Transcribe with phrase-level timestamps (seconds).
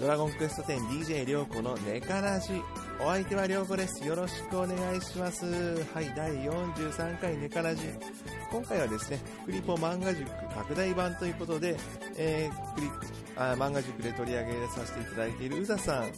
[0.00, 2.62] ドラゴンクエスト 10DJ りょうこのネカラジ。
[3.00, 4.06] お相手はりょうこです。
[4.06, 5.44] よろしくお願いします。
[5.92, 7.82] はい、第43回ネカラジ。
[8.52, 11.76] 今回はですね、クリポ漫画塾拡大版ということで、
[12.16, 12.86] えー、クリ
[13.36, 16.12] あ漫画塾で取り上げさせていただいているうざさんの、う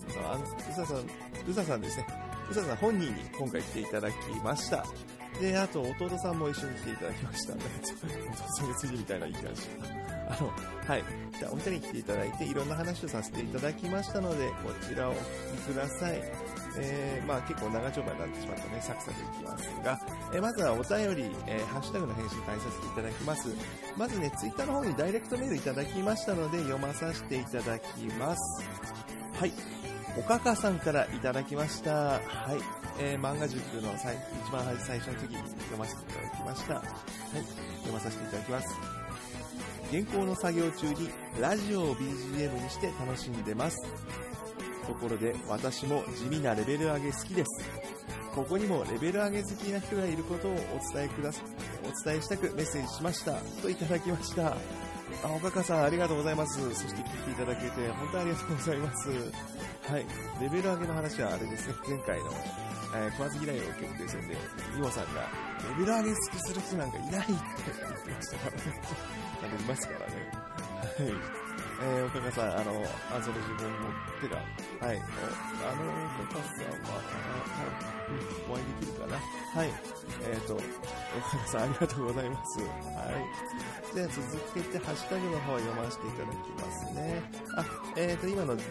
[0.77, 0.97] ざさん、
[1.49, 2.07] うざさんですね。
[2.51, 4.85] うざさん本人に今回来ていただきました。
[5.41, 7.55] で、あと弟さんも一緒に来ていただきました。
[7.55, 7.61] 弟
[8.55, 10.10] さんが次みたいな言い方した。
[10.31, 10.53] あの、
[10.87, 11.05] はい。
[11.39, 15.19] じゃ、お二人に来ていただいて、いろんな話をさせていただきましたので、こちらをお聞
[15.57, 16.23] きください。
[16.79, 19.99] えー、まあ結構長丁場になってしまったね、サクサクいきますが、
[20.33, 23.49] えーまずはお便り、えーハッシュタグの返信返させていただきます。
[23.97, 28.65] まずね、ツイッターの方にダイレクトメールいただきましたので、読まさせていただきます。
[29.39, 29.53] はい。
[30.19, 31.93] おかかさんからいただきました。
[31.93, 32.21] はい。
[32.99, 36.75] えー漫画塾の最一番最初の時に読ませていただきました。
[36.75, 36.85] はい。
[37.79, 39.00] 読まさせていただきます。
[39.91, 43.77] 原稿の作業中にラジオを BGM にして楽しんでます。
[44.87, 47.65] ところで私も地味なレベル上げ好きです。
[48.35, 50.55] ここにもレベル上げ好きな人がいることをお
[50.95, 51.43] 伝えくださ
[51.83, 53.35] お伝えしたくメッセージしました。
[53.61, 54.53] といただきました。
[54.53, 54.57] あ、
[55.35, 56.61] おかかさんありがとうございます。
[56.75, 59.09] そして聞いていただけて本当にありがとうございます。
[59.11, 60.07] はい。
[60.41, 62.31] レベル上げの話はあれですね、前回の、
[62.95, 64.35] えー、食わず嫌いを決定戦で、
[64.77, 65.27] イモさんが、
[65.77, 69.20] レベル上げ好きする人なんかいないって言ってましたからね。
[69.43, 70.07] なりますからね。
[70.99, 71.41] はい。
[71.83, 73.89] えー、岡田さん、あの、あ、その自分も、
[74.21, 74.37] てか、
[74.85, 75.89] はい、あの、
[76.21, 79.73] おかかさんは、あはい、お会いできるかなはい。
[80.29, 80.63] えっ、ー、と、岡
[81.39, 82.61] 田さんありがとうございます。
[82.61, 82.71] はい。
[83.91, 84.23] じゃあ続
[84.55, 87.23] けて、ハッシュタグの方を読ませていただきますね。
[87.59, 87.67] あ、
[87.99, 88.63] えっ、ー、と、今の、えー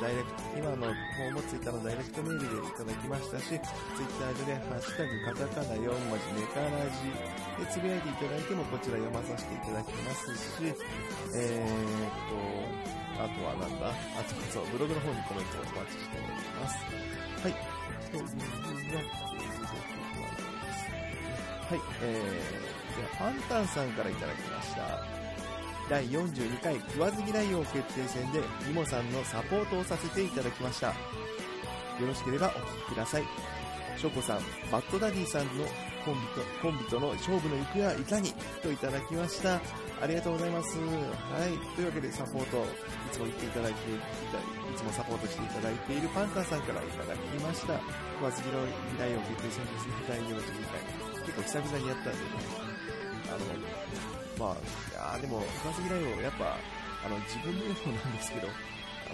[0.00, 0.94] ダイレクト、今の方
[1.34, 3.66] もツイッターのダイレクトメールでいただきましたし、ツイッ
[4.22, 7.10] ターでね、ハッシュタグカタカナ4文字ネカラジ
[7.58, 10.70] でつぶやいていただいてもこちら読まさせていただきますし、
[11.34, 13.90] えーと、あとはなんだ？
[13.90, 16.30] あと、そう、ブログの方にコメントをお待ちしており
[16.62, 16.78] ます。
[17.42, 17.58] はい。
[18.14, 19.30] というわけでございます。
[21.70, 22.69] はい、えー、
[23.00, 25.00] では、パンタンさんからいただきました。
[25.88, 30.88] 第42回食わず嫌い王決定戦で、ニモさんのサポートをさせていただきました。
[30.88, 30.94] よ
[32.06, 33.24] ろしければお聞きください。
[33.96, 34.40] ショコさん、
[34.70, 35.64] バッドダディさんの
[36.04, 38.32] コンビと、コンビとの勝負の行方はいかに？
[38.62, 39.60] といただきました。
[40.00, 40.78] ありがとうございます。
[40.78, 40.84] は
[41.44, 41.58] い。
[41.76, 42.66] というわけでサポート、い
[43.12, 43.98] つも言っていただいてい
[44.32, 44.42] たい
[44.76, 47.76] つもサポートしていただいているパンタンさんからいただきました。
[48.16, 49.92] 食わず嫌い王決定戦ですね。
[50.08, 50.40] 第42
[50.72, 51.20] 回。
[51.20, 52.18] 結構久々にやったんで
[52.64, 52.69] ね。
[53.30, 53.38] あの、
[54.38, 56.56] まあ、いやでも、食わず嫌い王、やっぱ、
[57.04, 58.48] あの、自分で言うのもなんですけど、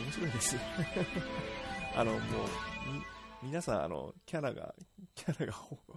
[0.01, 0.57] 面白いです。
[1.95, 2.23] あの、もう、
[3.43, 4.75] み、皆さん、あの、キャラが、
[5.15, 5.55] キャラが、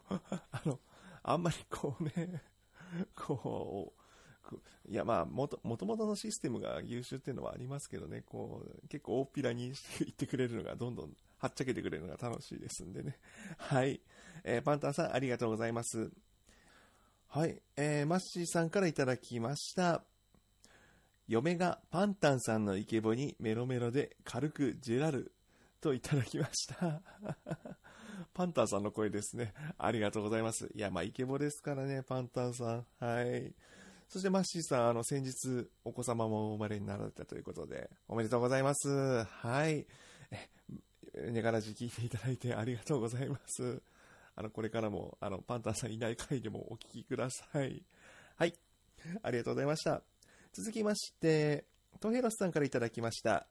[0.51, 0.79] あの、
[1.23, 2.43] あんまりこうね、
[3.15, 3.99] こう、
[4.89, 13.17] いや、まあ、もと、もともとのシステムが優秀っていうのはありますけどね、こう、結構大っぴらに言ってくれるのが、どんどん、はっちゃけてくれるのが楽しいですんでね。
[13.57, 14.01] はい。
[14.43, 16.11] えーパンタンさん、ありがとうございます。
[17.31, 17.61] はい。
[17.77, 20.03] えー、マッシーさんからいただきました。
[21.27, 25.31] 嫁がパンタンさんのイケボにメロメロで軽くジェラル
[25.79, 27.03] といただきました。
[28.33, 29.53] パンタンさんの声ですね。
[29.77, 30.71] ありがとうございます。
[30.73, 32.87] いや、まあ、イケボですからね、パンタンさん。
[32.97, 33.53] はい。
[34.07, 39.23] そしてマッシーさん、あの、先日、お子様もお生まれになられたということで、おめでとうございます。
[39.23, 39.85] はい。
[40.31, 43.83] え、ねがらじ聞いていただいてありがとうございます。
[44.39, 47.83] あの、これからも、あの、パンタンさんいない回でもお聞きください。
[48.37, 48.53] はい。
[49.21, 50.01] ありがとうございました。
[50.53, 51.65] 続きまして、
[51.99, 53.47] トヘロスさんからいただきました。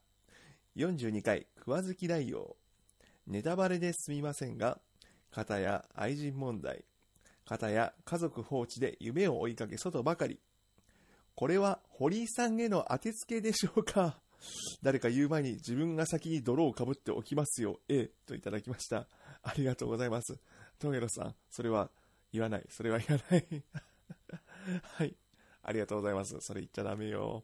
[0.75, 2.55] 42回、食わず嫌いよ。
[3.27, 4.79] ネタバレですみませんが、
[5.29, 6.83] 片や愛人問題、
[7.45, 10.39] 片や家族放置で夢を追いかけ外ばかり。
[11.35, 14.19] これは堀井さんへの当てつけでしょうか？
[14.81, 19.07] 誰か言う前に自分が先に泥をかぶっておきますよ、ええ、といただきました。
[19.43, 20.39] ありがとうございます。
[20.79, 21.91] トゲロさん、それは
[22.31, 22.65] 言わない。
[22.69, 23.45] それは言わない。
[24.83, 25.15] はい。
[25.63, 26.39] ありがとうございます。
[26.39, 27.43] それ言っちゃダメよ。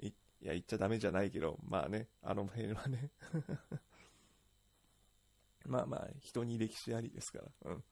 [0.00, 3.10] いいや、言っちゃダメじゃないけど、まあね、あの辺はね。
[5.66, 7.72] まあまあ、人に歴史ありですから。
[7.72, 7.84] うん。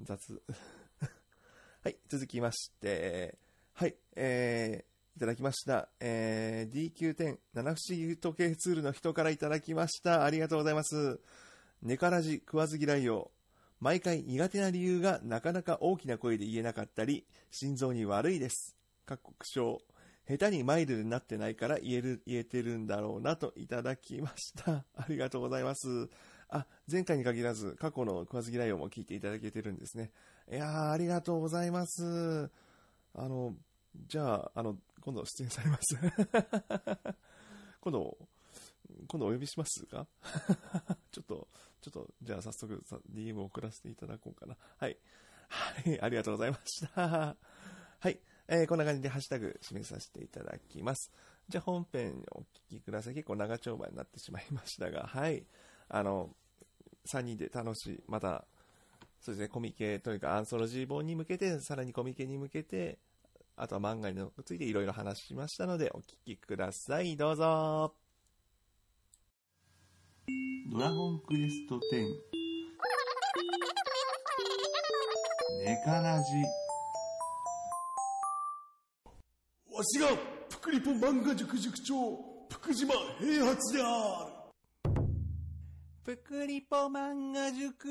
[0.00, 0.42] 雑。
[1.82, 3.38] はい、続きまして、
[3.74, 5.90] はい、えー、いただきました。
[6.00, 10.24] えー、DQ10、七不思議時計ツールの人からいただきました。
[10.24, 11.20] ありがとうございます。
[11.82, 13.30] ネカラジ食わず嫌いを。
[13.80, 18.76] 毎回苦手な理由がなかなか大きな声で言えなかったり、心臓に悪いです。
[19.06, 19.78] かっこ苦笑。
[20.28, 24.84] 下手にマイルドになってないから言える、言えてるんだろうなといただきました。
[24.94, 26.10] ありがとうございます。
[26.50, 30.10] あ、前回に限らず過去の食わず嫌いをも聞いていただけてるんですね。
[30.50, 32.50] いやー、ありがとうございます。
[33.14, 33.54] あの、
[34.06, 35.96] じゃあ、あの、今度出演されます。
[37.80, 38.18] 今度、
[39.06, 40.06] 今度お呼びしますか
[41.10, 41.48] ちょっと、
[41.80, 44.56] ちょっと、じゃあ早速 DM を送らせていただこうかな。
[44.76, 44.98] はい。
[45.48, 47.36] はい、ありがとうございました。
[48.00, 48.20] はい。
[48.48, 51.12] えーこんな感じでハッシュタグ締めさせていただきます。
[51.48, 53.14] じゃあ本編お聞きください。
[53.14, 55.46] 結構長丁場になってしまいましたが、はい。
[55.88, 56.34] あの、
[57.06, 58.46] 3人で楽しい、また、
[59.20, 62.98] そうですね、コミケというかアンソロジー本に向けて、さらにコミケに向けて、
[63.56, 67.16] あとは漫画についていろいろ話しましたので、お聞きください。
[67.16, 68.07] どうぞ。
[70.70, 71.80] ドラゴンクエスト10。
[75.64, 76.22] ネカラジ。
[79.74, 80.08] わしが
[80.48, 81.94] プクリポ漫画塾塾長
[82.50, 84.92] 福島平八である
[86.04, 87.88] ぷくりぽ漫画塾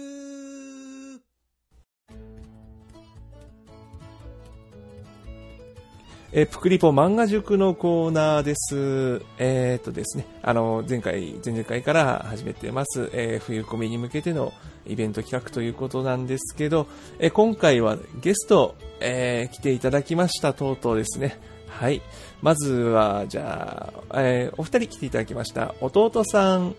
[6.33, 9.21] えーぷくりぽ漫画塾のコーナーです。
[9.37, 14.51] えーっとですね、あの、前回、前々回から始めてます、えー冬コミに向けての
[14.85, 16.87] イベント企画ということなんですけど、
[17.19, 21.39] え今回はゲスト、え来ていただきました、とうとうですね。
[21.69, 22.01] はい。
[22.41, 25.75] まずは、じゃあ、えお二人来ていただきました。
[25.79, 26.75] 弟さん、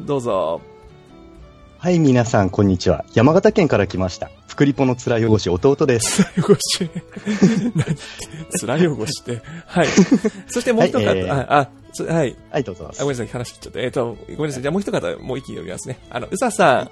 [0.00, 0.73] どうぞ。
[1.84, 3.04] はい、皆さん、こんにちは。
[3.12, 4.30] 山形県から来ました。
[4.48, 6.24] ふくりぽのつらい汚し弟です。
[6.24, 6.90] つら汚し。
[7.74, 7.96] 何
[8.48, 9.42] つら汚しって。
[9.66, 9.86] はい。
[10.48, 12.34] そしてもう一方、はいえーあ、あ、つはい。
[12.50, 12.90] はい、どうぞ。
[12.90, 13.80] あごめんなさい、話切っちゃった。
[13.80, 14.62] えっ、と、ごめんなさい。
[14.62, 15.98] じゃあもう一方、もう一気に呼びますね。
[16.08, 16.90] あの、うささん、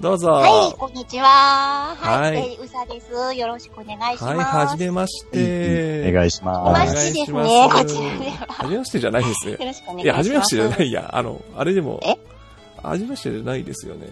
[0.00, 0.28] どうぞ。
[0.28, 1.96] はい、こんにちは。
[1.98, 3.34] はいうさです。
[3.34, 4.24] よろしくお願いします。
[4.26, 6.08] はい、はじめまして。
[6.08, 6.94] お願いしおます。
[6.94, 8.46] 待ちですおね、願いしますこちらでは。
[8.48, 9.52] はじめましてじゃないですね。
[9.54, 10.04] よろしくお願いします。
[10.04, 11.10] いや、はじめましてじゃないや。
[11.12, 12.39] あの、あれでも、え？
[12.88, 14.08] はじめましてじゃないですよね。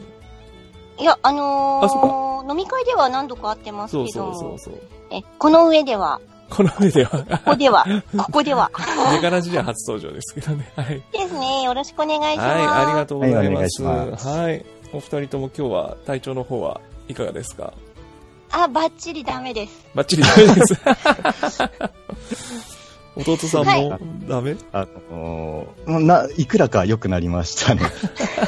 [0.98, 4.80] いや、あのー、あそ飲み会では何度か会ってますけど、そうそうそうそう。
[5.10, 6.20] え、この上では、
[6.50, 7.84] この上では、ここでは、
[8.16, 8.70] ここでは。
[9.12, 10.72] ネガラジでは初登場ですけどね。
[10.76, 11.02] はい。
[11.12, 12.48] ですね、よろしくお願いします。
[12.48, 13.70] はい、ありがとうございはいお願います。
[13.70, 14.64] しますはい。
[14.92, 17.72] お二人とも今日は体調の方はいかがですか？
[18.50, 19.86] あ、バッチリダメです。
[19.94, 20.74] バッチリダメです。
[23.16, 27.82] 弟さんもはダメ、あのーな、いくらか良くなりましたね。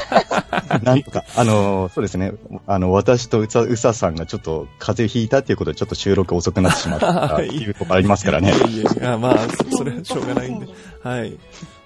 [0.83, 1.23] なんとか。
[1.35, 2.33] あのーそうですね。
[2.67, 8.51] あの、私とうさ、うささんがちょっと風邪ひいたっていうことでちょっと収録遅くなってしまったっていうところありますからね。
[8.69, 9.37] いえいえあまあ、
[9.71, 10.67] そそれはしょうがないんで。
[11.03, 11.37] はい。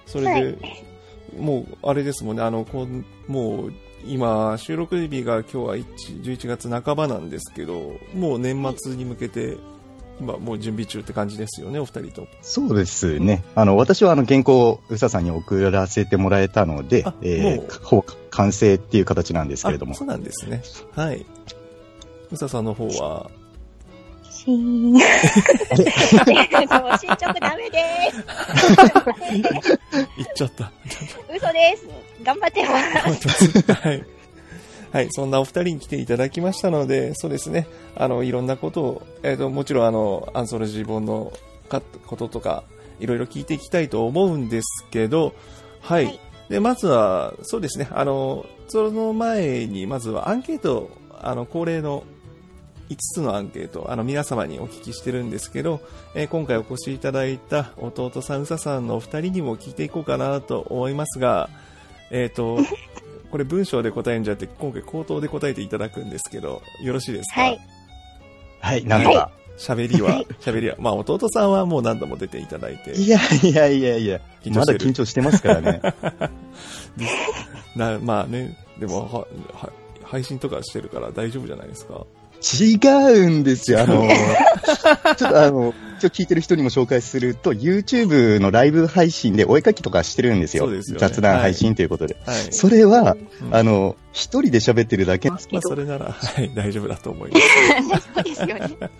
[0.06, 0.58] それで、
[1.38, 3.72] もう、あれですもんね、あの、こんもう、
[4.06, 5.86] 今、収録日が今日は1
[6.22, 9.56] 11月半ばなんですけど、もう年末に向けて、
[10.20, 12.26] 今もう準備中って感じですよね、お二人と。
[12.42, 13.42] そうですね。
[13.54, 19.94] あの、私はあの、原稿をうささんに送らせてもらえたのであ、えもうーほぼ完成っていう形なんですけれどもあ。
[19.96, 20.62] そうなんですね。
[20.94, 21.24] はい。
[22.30, 23.30] うささんの方は、
[24.30, 24.92] しーん。
[24.92, 25.02] もう
[26.98, 27.76] 進捗ダメで
[30.16, 30.72] 言っちゃった。
[30.88, 31.18] す。
[31.34, 31.86] 嘘です。
[32.22, 32.78] 頑張ってま
[33.20, 33.72] す。
[33.72, 34.02] はい。
[34.92, 35.08] はい。
[35.10, 37.66] そんなお二人に来ていただきましたので、そうですね。
[37.96, 41.32] あの、いろんなことを、えっ、と、もちろん、あの、アンソロジー本の
[41.68, 42.64] かこととか、
[43.00, 45.34] いろいろ聞いていきたいと思うんですけど、
[45.80, 46.04] はい。
[46.06, 47.88] はいで、まずは、そうですね。
[47.90, 50.90] あの、その前に、まずはアンケート、
[51.20, 52.04] あの、恒例の
[52.88, 55.80] 5つのアンケート、あの、皆様にお聞きしてるんですけど、
[56.14, 61.50] えー今回お越しいただいた弟さん、うささんのお二人にも聞いていこうかなと思いますが、
[62.10, 62.58] えっ、と、
[63.36, 67.42] これ文章で答えんじゃなくて、今回口頭で答えていただくんですけど、よろしいですか？
[67.42, 67.60] はい。
[68.60, 69.30] はい、なんとか。
[69.58, 70.76] 喋りは、喋りは。
[70.78, 74.20] まあ、弟さんはもう何度も出ていただいて、いやいやいやいや、
[74.54, 75.82] まだ緊張してる緊張してますからね。
[77.76, 79.70] なまあね、でもはは、
[80.02, 82.06] 配信とかしてるから大丈夫じゃないですか？
[82.54, 82.76] 違
[83.24, 83.80] うんですよ。
[83.80, 84.08] あの、
[85.16, 90.64] ちょっとあの、今日聞いてる人にも紹介すると、YouTube のライブ配信でお絵描きとかしてるんですよ。
[90.64, 92.16] そうですよね雑談配信ということで。
[92.24, 92.36] はい。
[92.52, 95.30] それは、うんあの、一人で喋ってるだけ。
[95.30, 97.46] まあ、それなら、 はい、大丈夫だと思います。
[98.14, 98.90] そうですよね。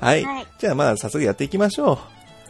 [0.00, 0.24] はい。
[0.24, 0.46] はい。
[0.58, 1.98] じゃあまあ、早速やっていきましょ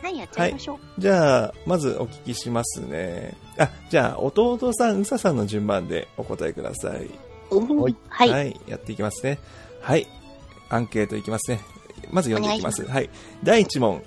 [0.02, 0.76] はい、やっちゃいましょう。
[0.76, 1.00] う。
[1.00, 3.34] じゃあ、まずお聞きしますね。
[3.58, 7.10] あ、じゃあ、弟さん、うささんの順番でお答えください。
[7.50, 8.60] はいはい。
[8.68, 9.38] やっていきますね。
[9.80, 10.06] はい。
[10.68, 11.60] アンケートいきますね。
[12.10, 12.84] まず読んでいきます。
[12.84, 13.10] はい。
[13.42, 14.00] 第1問。
[14.00, 14.04] 好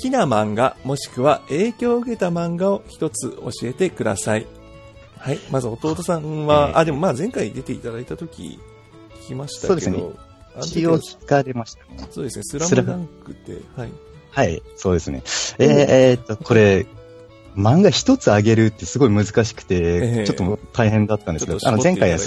[0.00, 4.46] きな漫画、もしくは影響を受けた漫画を一つ教えてください。
[5.18, 5.38] はい。
[5.50, 8.58] まず弟さんは、えーあ、でもまあ前回出ていただいたとき
[9.24, 12.08] 聞きましたけど、そうですね一応聞かれましたね。
[12.10, 13.92] そうですね、スラムダンクって、はい。
[14.30, 15.22] はい、そうですね。
[15.58, 16.86] えーえーっと、これ、
[17.56, 22.18] 漫画一つあげるってすごい難しくええて、ちょっと大変だったんですけどあの前回は。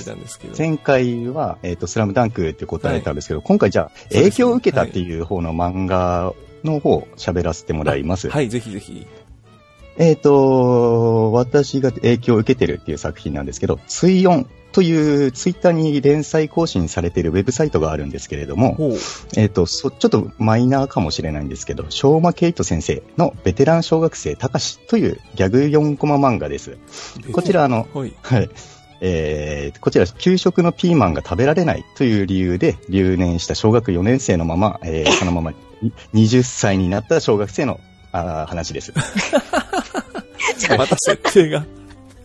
[0.57, 8.29] 前回は、えーっと、スラムダンクって答えたんですけど、今回じゃあ、影響を受けたっていう方の漫画の方を喋らせてもらいます。
[8.29, 9.05] はい、ぜひぜひ。
[9.97, 18.77] えっ、と、私が影響を受けてるっていう作品なんですけど、追音というツイッターに連載更新されているウェブサイトがあるんですけれども。
[19.35, 26.77] えっ、とそ、ちょっとマイナーかもしれないんですけど、昭和ケイト先生のベテラン小学生たかしというギャグ4コマ漫画です。
[27.31, 28.13] こちら、あの、はい。
[28.21, 28.49] はい。
[28.99, 37.79] えー、こちら、給食のピーマンが食べられないという理由で留年した小学4年生のまま、えー、そのままに20歳になった小学生の
[38.11, 38.93] あー話です。
[40.77, 41.65] また設定が、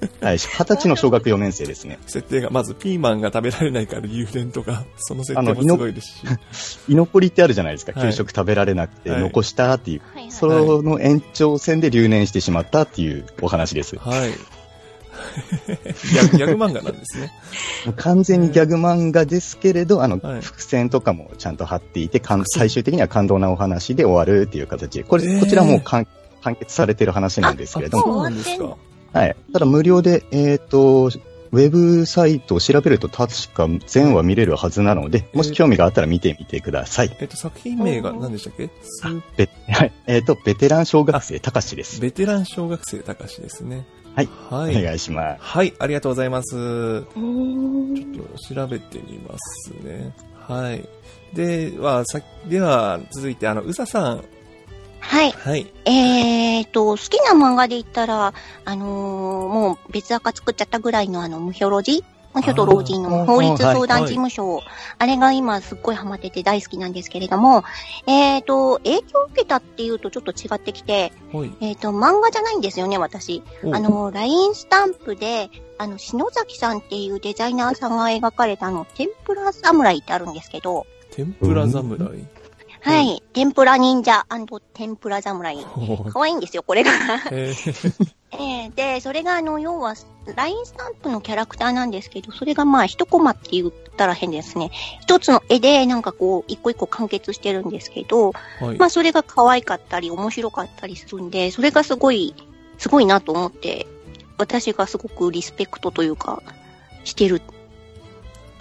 [0.21, 0.39] はい。
[0.39, 1.99] 20歳の小学4年生ですね。
[2.07, 6.79] 設定が、まずピーマンが食べられないから留年とか、 その設定もすごいですし。
[6.89, 7.93] 居残りってあるじゃないですか。
[7.93, 10.01] はい給食食べられなくてはい残したっていう。
[10.15, 10.33] はいはい。
[10.33, 13.97] その延長線で留年してしまったっていうお話です。
[13.97, 14.31] はい。
[15.71, 17.33] ギャグ、ギャグ漫画なんですね。
[17.97, 26.07] 完全にギャグ漫画ですけれど、あの、はい伏線とかもちゃんと貼っていて、かん最終的には感動なお話で終わるっていう形で、これ、えーこちらも完
[26.59, 28.77] 結されてる話なんですけれども、そうなんですか。
[29.13, 29.37] はい。
[29.53, 31.11] ただ無料で、えっ、と、
[31.53, 37.15] ウェブサイトを調べると確か全話見れるはずなので、もし興味があったら見てみてください。
[37.21, 38.71] えっと、作品名が何でしたっけ？
[39.71, 39.93] はい。
[40.07, 42.01] えっ、と、ベテラン小学生たかしです。
[42.01, 43.85] ベテラン小学生たかしですね。
[44.15, 44.29] はい。
[44.51, 44.79] はい。
[44.79, 45.43] お願いします。
[45.43, 46.51] はい、ありがとうございます。
[46.55, 50.15] ちょっと調べてみますね。
[50.49, 50.89] はい。
[51.35, 54.25] では、さでは、続いて、あの、うささん。
[55.03, 55.33] はい。
[55.33, 55.67] はい。
[55.85, 58.33] えーと、好きな漫画で言ったら、
[58.65, 62.03] あのーもう別赤作っちゃったぐらいのあの、無表老人？
[62.35, 64.63] 無表と老人の法律相談事務所、
[64.99, 67.63] あれが今すっごいハマってて大好きなんですけれども、
[68.07, 71.53] えーと、影響を受けたっていうとちょっと違ってきて、はい。
[71.61, 73.43] えーと、漫画じゃないんですよね、私。
[73.63, 82.25] おあ、の、LINE スタンプで、あの、篠崎さんっていうデザイナーさんが描かれたあの、天ぷら侍ってあるんですけど、天ぷら侍。
[82.83, 84.27] はい、天ぷら忍者
[84.75, 85.63] 天ぷら侍。
[85.63, 86.91] ほう可愛いんですよ、これが。
[87.31, 89.95] えー ええで、それがあの、要は、
[90.37, 94.71] LINE スタンプのキャラクターなんですけど、それがまあ、一コマって言ったら変ですね。
[95.03, 98.79] 一つの絵で、なんかこう、一個一個完結してるんですけど、はい。
[98.79, 102.35] まあ、それが可愛かったり、面白かったりするんで、それがすごい、
[102.79, 103.87] すごいなと思って、
[104.39, 106.43] 私がすごくリスペクトというか、
[107.05, 107.43] してる、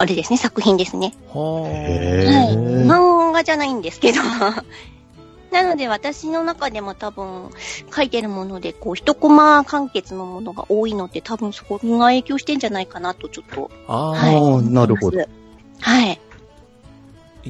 [0.02, 1.14] あれですね、作品ですね。
[1.32, 2.54] はへはい。
[2.56, 4.18] ー漫画じゃないんですけど。
[5.52, 7.50] なので私の中でも多分
[7.94, 13.70] 書いてるもので、こう、一コマ完結のものが多いので、多分そこが影響してんじゃないかなと、ちょっと。
[13.86, 13.92] あ。
[13.92, 15.18] ああ、はいなるほど。
[15.18, 16.20] はい。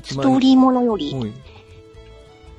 [0.04, 1.32] ストーリーものより、はい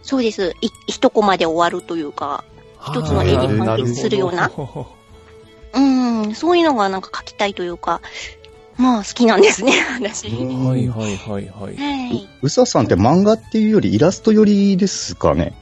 [0.02, 0.56] そうです。
[0.62, 2.44] い一コマで終わるというか、
[2.82, 4.52] 一つの絵に完結するような
[5.74, 8.02] うーん、そういうのがなんか書きたいというか、
[8.77, 10.30] まあ好きなんですね、私。
[10.30, 11.75] はいはいはいはい。
[11.75, 12.30] はい。
[12.42, 15.53] うささんって漫画っていうよりイラスト寄りですかね？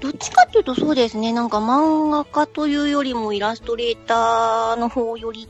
[0.00, 5.48] どっちかっていうとそうですね、なんか漫画家というよりもイラストレーターの方よりっ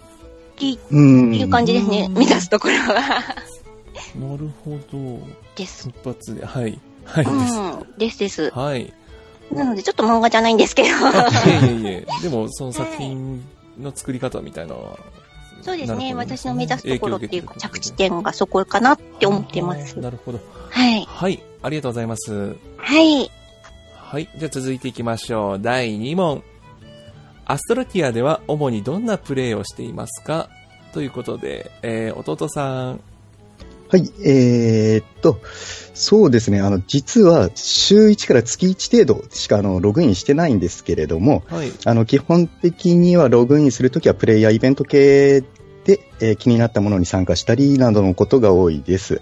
[0.56, 1.34] てうん。
[1.34, 2.94] いう感じですね、うん目指すところは。
[4.14, 5.26] なるほど。
[5.56, 5.88] です。
[5.88, 6.78] 一発で、はい。
[7.04, 7.36] はい、です。
[7.58, 8.50] うん、ですです。
[8.50, 8.92] はい。
[9.50, 10.88] なのでちょっと漫画じゃないんですけど。
[10.90, 12.06] あ、いえいえいえ。
[12.22, 13.42] でも、その作品
[13.80, 14.98] の作り方みたいなのは。
[15.62, 19.98] そうですね、私の目指すところっていうか着地点がそこかなって思ってます。
[19.98, 20.40] なるほど。
[20.70, 21.04] はい。
[21.04, 21.42] はい。
[21.62, 22.56] ありがとうございます。
[22.76, 23.30] はい。
[23.94, 24.28] はい。
[24.36, 25.60] じゃあ続いていきましょう。
[25.60, 26.42] 第2問。
[27.44, 30.48] アストロティアでは主にどんなプレイをしていますか？
[30.92, 33.00] ということで、えー、弟さん。
[33.92, 35.38] はい、えー、っと、
[35.92, 41.70] そうですね、あの、実は週1から月1程度しかあのログインしてないんですけれども、はい。
[41.84, 45.44] あの、基本的にはログインするときはプレイヤーイベント系
[45.84, 49.20] で、えー気になったものに参加したりなどのことが多いです。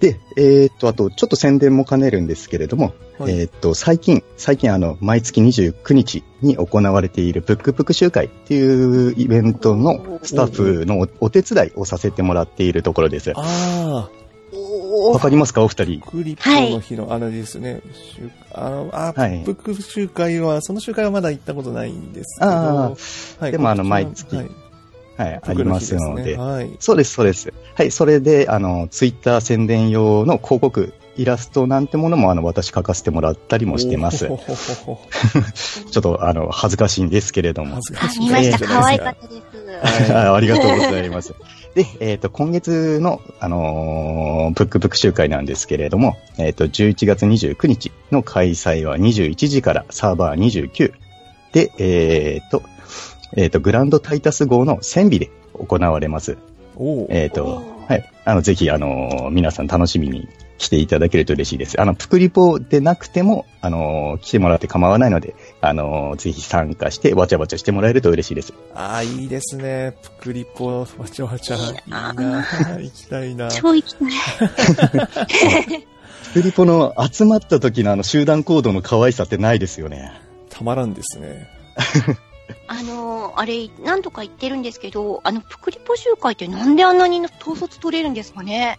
[0.00, 3.32] で、えーっと、あと、ちょっと宣伝も兼ねるんですけれども、はい。
[3.38, 13.32] えーっと、最近、最近あの、毎月29日に行われているプックプク集会っていうイベントのスタッフのおお手伝いをさせてもらっているところです。
[13.36, 14.08] あ
[15.12, 15.62] わかりますか？
[15.62, 16.00] お二人。
[16.00, 16.10] ー、。
[16.10, 17.80] クリプトの日のあれですね。
[18.16, 19.42] 集あの、あ、はい。
[19.44, 22.50] ブック集会は、その集会はまだ行ったことないんですけど。
[22.50, 22.90] あ
[23.40, 23.52] はい。
[23.52, 24.50] でもあの毎月はい
[25.16, 26.36] はい、ありますので。
[26.36, 26.70] はい。
[26.80, 27.52] そうです、そうです。
[27.74, 34.26] はい、それで、あの、ツイッター宣伝用の広告、イラストなんてものも、あの、私書かせてもらったりもしてます。
[34.26, 35.00] おほほほほ
[35.90, 37.76] ちょっと、あの、恥ずかしいんですけれども。
[37.76, 38.58] あ恥ずかしい見ました。
[38.66, 39.42] 可愛かったです。
[39.42, 39.52] はい
[39.82, 41.34] ありがとうございます。
[41.74, 50.38] で、えっ、と、今月の、あのー、プックプク集会なんですけれども、えっ、と、11月29日の開催は21時からサーバー
[50.70, 50.92] 29
[51.52, 52.62] で、えっ、と、
[53.36, 56.38] えっ、と、グランドタイタス号の1000尾で行われます。
[57.08, 58.10] えっ、と、はい。
[58.24, 61.80] あの、ぜひ、あのー皆さん楽しみに来来ていただけると嬉しいです。
[61.80, 68.54] あの、プクリポでなくても、あの、来てもらって構わないので、あの、ぜひ参加して、わちゃわちゃしてもらえると嬉しいです。
[68.72, 69.96] ああ、いいですね。
[70.02, 71.56] プクリポ、わちゃわちゃ。
[71.56, 72.14] いいな。
[72.80, 73.50] 行きたいな。
[73.50, 74.08] 超行きたい。
[76.32, 80.12] プクリポの集まった時のあの集団行動の可愛さってないですよね。
[80.48, 81.48] たまらんですね。
[82.66, 88.78] あのーあれ、何度か言ってるんですけど、あの、プクリポ集会ってなんであんなに統率取れるんですかね？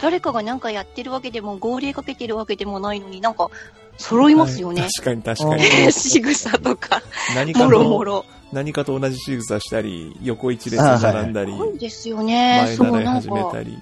[0.00, 3.50] 誰かがなんかやってるわけでも、号令かけてるわけでもないのになんか、
[3.96, 4.82] 揃いますよね。
[4.82, 5.92] 確かに確かに。
[5.92, 7.02] 仕草とか、
[7.34, 8.24] 何かもろもと、ろ。
[8.52, 12.62] 何かと同じ仕草したり、横一列並んだり、すごいですよね。
[12.64, 13.78] 前そう、習いなんか始めた、り。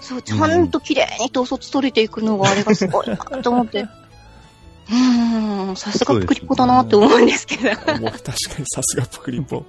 [0.00, 3.86] そう、ちゃんと綺麗に統率取れていくのがあれがすごいなと思って。
[4.88, 7.62] うーん、さすがプクリポだなって思うんですけど。
[7.64, 9.64] もう確かにさすがプクリポ。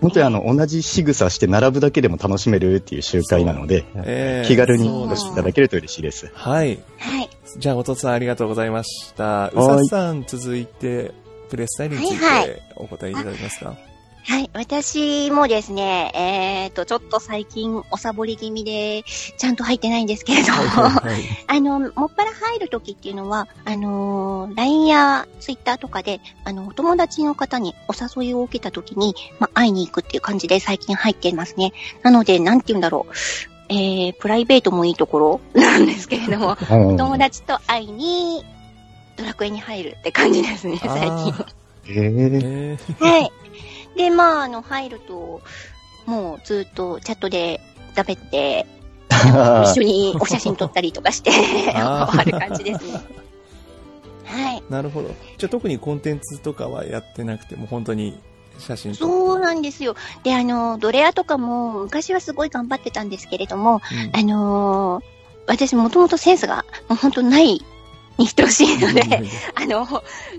[0.00, 6.28] 本当にあの、同じ仕草して並ぶだけでも楽しめるっていう集会なので、ええ気軽にお越しいただけると嬉しいです。
[6.34, 6.80] はい。
[6.98, 7.30] はい。
[7.58, 9.50] じゃあ、おとつさんありがとうございました。
[9.50, 11.12] うはいささん、続いて、
[11.50, 13.91] プレスタイルについはいはてお答えいただけますか、はい。
[14.54, 20.66] 私もですね、えっ、と、ちょっと最近おサボり気味で、ちゃんと入ってないんですけれども、は
[21.02, 31.72] いはい あの、もっぱら入るときっていうのは、あのー LINE や Twitter とかで、あの、お友達の方にお誘いを受けたときに、まあ、会いに行くっていう感じで最近入っていますね。
[32.02, 33.12] なので、なんて言うんだろう。
[33.68, 38.44] えー、プライベートもいいところ なんですけれども、 お友達と会いに、
[39.16, 41.08] ドラクエに入るって感じですね、最近。
[41.08, 41.46] あ
[41.88, 43.32] えーはい。
[43.96, 45.42] で、まあ、あの、入ると、
[46.06, 47.60] もうずっとチャットで
[47.94, 48.66] 喋って、
[49.12, 51.30] 一緒にお写真撮ったりとかして、
[51.74, 52.92] ある感じですね。
[54.24, 54.62] はい。
[54.66, 55.08] ーなるほど。
[55.38, 58.18] じゃあ、特にコンテンツとかはやってなくても、本当に
[58.58, 59.94] 写真とそうなんですよ。
[60.22, 63.80] で、あの、ドレアとかも、昔はすごい頑張ってたんですけれども、
[64.14, 65.04] うんあのー
[65.46, 67.64] 私もともとセンスが、もう本当ない
[68.18, 69.02] に等しいので、
[69.54, 69.86] あの、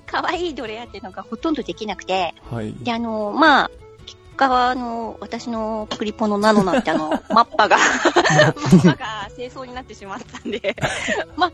[0.06, 2.74] 可愛いドレアっていうのがほとんどできなくて、はい。
[2.74, 3.72] で、あの、まあ、
[4.06, 10.76] 結果は、あの、私のクリポのナノなんて、あの、 マッパが、マッパが清掃になってしまったんで、
[11.36, 11.52] まあ、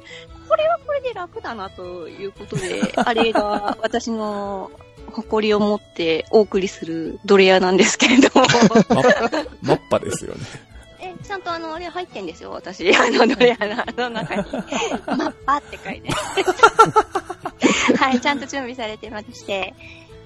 [0.47, 4.71] これはこれで楽だなということで、あれが私の
[5.11, 8.45] 誇りを持ってお送りするドレアなんですけれども、
[8.89, 10.68] マッマッパですよね。
[11.01, 12.89] え、ちゃんとあの、あれ入ってんですよ、私。
[12.95, 13.65] あの、ドレア
[13.97, 14.43] の中に。
[14.51, 16.09] マッパって書いて。
[17.97, 19.73] はい、ちゃんと準備されてまして。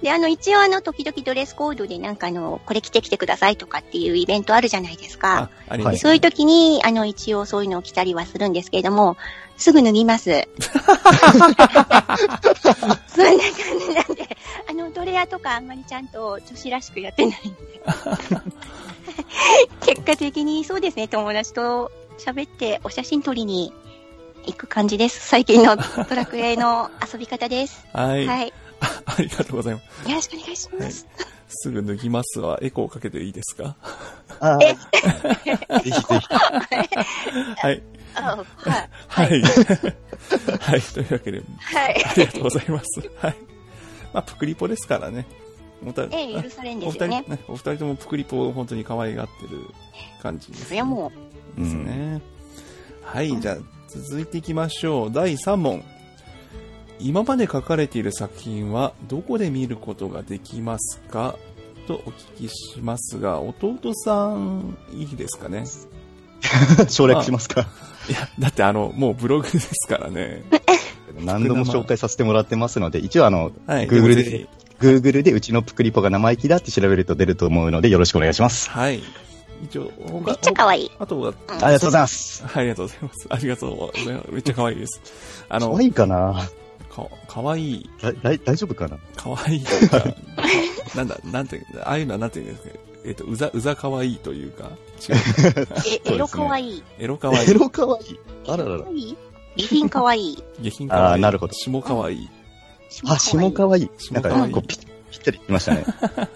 [0.02, 9.16] で、あの、一応あの、時々ドレスコードでなんかあの、これ着てきてくださいとかっていうイベントあるじゃないですかあ。、あります、でそういう時に、あの、一応そういうのを着たりはするんですけれども、
[9.56, 10.48] すぐ脱ぎます。
[10.60, 11.78] そんな感
[13.78, 14.36] じなんで、
[14.68, 17.58] あの、ドレアとかあんまりちゃんと女子らしくやってないんで。
[19.86, 23.72] 結果的にそうですね、友達と喋ってお写真撮りに
[24.46, 25.28] 行く感じです。
[25.28, 25.82] 最近のド
[26.14, 27.86] ラクエの遊び方です。
[27.92, 28.52] はい、はい。
[28.80, 29.02] あ。
[29.06, 30.08] ありがとうございます。
[30.08, 31.06] よろしくお願いします。
[31.54, 33.76] すぐ脱ぎますは、エコーかけていいですか？
[34.40, 34.76] あーぜ
[35.82, 36.10] ひぜひ。
[37.56, 37.82] はい。
[38.14, 38.44] あはい。
[39.08, 39.42] ははいい。
[39.42, 40.80] はい。
[40.80, 42.04] というわけで、はい。
[42.04, 43.00] ありがとうございます。
[43.16, 43.36] はい。
[44.12, 45.26] まあ、プクリポですからね。
[45.86, 47.24] おたええ、許されんお二人、ですよね。
[47.28, 49.60] ね、お二人ともプクリポを本当に可愛がってる
[50.22, 51.12] 感じです、そりゃも
[51.58, 52.22] う、ですね。
[53.02, 53.56] はい、じゃあ、
[53.88, 55.12] 続いていきましょう。
[55.12, 55.84] 第3問。
[57.06, 61.36] 今まで書かれている作品はどこで見ることができますか？
[61.86, 65.66] とお聞きしますが、弟さん、いいですかね？
[66.88, 67.66] 省略しますか？
[68.08, 70.44] いや、だってあの、もうブログですからね。
[71.20, 73.86] 何度も紹介させてもらってますので、一応あの、はい。
[73.86, 74.48] Google で、
[74.80, 78.70] Google でうちのプクリポが生意気だって調べると出ると思うのでよろしくお願いします。
[78.70, 79.02] はい。
[79.62, 80.90] 一応、他めっちゃ可愛い。
[80.98, 82.44] あとは、ありがとうございます。
[82.46, 83.26] はい、ありがとうございます。
[83.28, 83.92] ありがと
[84.28, 84.32] う。
[84.32, 85.00] めっちゃ可愛いです。
[85.50, 86.40] あの可、愛いかな？
[86.94, 87.90] か、かわいい、
[88.22, 88.98] 大丈夫かな？
[89.16, 90.04] かわいいというか、
[90.94, 94.70] なんだ、なんて、ああいうのはなんていうんですか、えっ、と、うざ、うざかわいいというか、
[95.08, 95.68] 違う。
[96.06, 96.82] え、エロ可愛い。
[96.98, 97.54] エロかわいいエ。
[97.54, 98.88] ロ可愛いあららら可。
[98.88, 99.16] 愛い
[99.56, 100.44] 美品可愛い。
[100.60, 101.14] 下品かわいい。
[101.14, 102.30] あーなるほど下かわいい。
[103.06, 105.84] あ、下可愛いなんか下可愛いこうぴぴったりきましたね。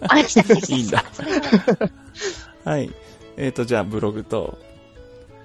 [0.03, 0.75] あ、来た来た来た。
[0.75, 1.91] いいんだは
[2.73, 2.91] はい。
[3.37, 4.59] えっ、と、じゃあ、ブログと、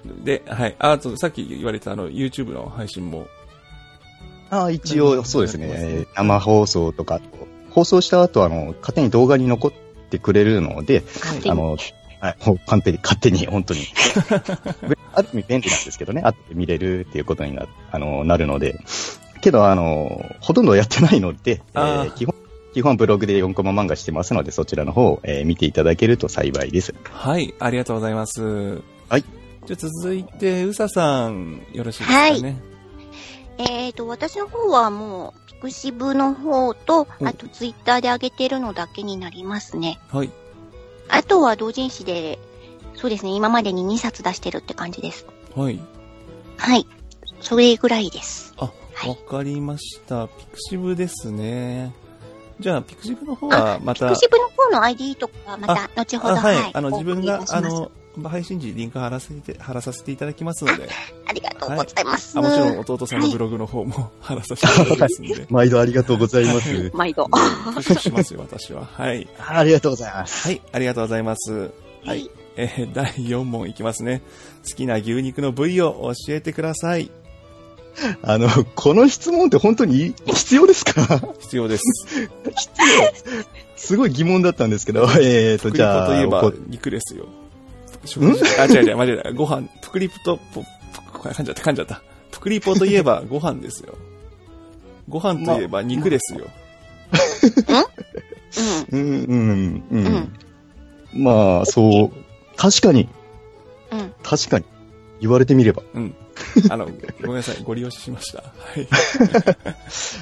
[0.04, 0.76] で、はい。
[0.78, 3.26] ああと、さっき言われた、あの、YouTube の配信も、
[4.50, 5.66] あ一応、そうですね。
[5.70, 7.20] えー生放送とか、
[7.70, 9.72] 放送した後、あの、勝手に動画に残っ
[10.10, 11.50] てくれるので、勝手に。
[11.50, 11.76] あの、
[12.20, 13.80] はい、もう勝手に、勝手に、本当に。
[15.14, 18.76] ある意味便利なんですけどね、後で見れるっていうことになあのなるので、
[19.40, 22.34] けど、あの、ほとんどやってないので、えあーー基本、
[22.72, 26.94] 基本ブログで4コマ漫画してますので、そちらの方を、えー見ていただけると幸いです。
[27.04, 27.54] はい。
[27.58, 28.82] ありがとうございます。
[29.08, 29.24] はい。
[29.66, 32.73] じゃあ続いて、うささん、よろしいですかね。
[33.58, 39.98] えーと、私の方はもう、ピクシブの方と、うんあとツイッターで上げてるのだけになりますね。
[40.08, 40.30] はい。
[41.08, 42.38] あとは同人誌で、
[42.96, 45.26] そうですね、今までに2冊出してるって感じです。
[45.54, 45.80] はい。
[46.56, 46.86] はい。
[47.40, 48.54] それぐらいです。
[48.56, 50.28] あ、はいわかりました。
[50.28, 51.94] ピクシブですね。
[52.60, 56.70] じゃあ、ピクシブの方はまた、ピクシブの方の ID とか、また、後ほど、あはい、はい。
[56.74, 57.90] あの、お自分があの、
[58.22, 60.88] 配信時リンク貼らせて、貼らさせていただきますので、
[61.26, 62.38] ありがとうございます。
[62.38, 66.90] あもちろん弟さんのブログの方も 貼らさせていただきますんで、 毎度ありがとうございます。
[66.94, 67.28] 毎度。
[67.98, 68.84] しますよ、私は。
[68.84, 69.28] はい。
[69.38, 70.46] ありがとうございます。
[70.46, 71.70] はい、ありがとうございます。
[72.04, 72.30] はい。
[72.56, 74.22] えー第4問いきますね。
[74.68, 77.10] 好きな牛肉の部位を教えてください。
[78.22, 81.20] あの、この質問って本当に必要ですか？
[81.40, 81.82] 必要です。
[83.76, 87.26] すごい疑問だったんですけど、えーと、プクリポじゃあ、といえばこ肉ですよ。
[88.04, 89.32] 食事あ、違う違う、間違えた。
[89.32, 90.62] ご飯、プクリポと、ぽ、
[91.12, 92.02] ぽ噛んじゃった、噛んじゃった。
[92.30, 93.94] プクリポといえば ご飯ですよ。
[95.08, 96.46] ご飯といえば肉ですよ。
[98.90, 99.00] うん？
[99.00, 100.32] うん、うん、ううんん。
[101.22, 102.10] まあ、そう、
[102.56, 103.08] 確かに、
[103.92, 104.12] うん。
[104.22, 104.64] 確かに、
[105.20, 105.82] 言われてみれば。
[105.94, 106.14] うん。
[106.70, 106.86] あの、
[107.22, 108.38] ごめんなさい、ご利用しました。
[108.38, 108.44] は
[108.76, 108.86] い。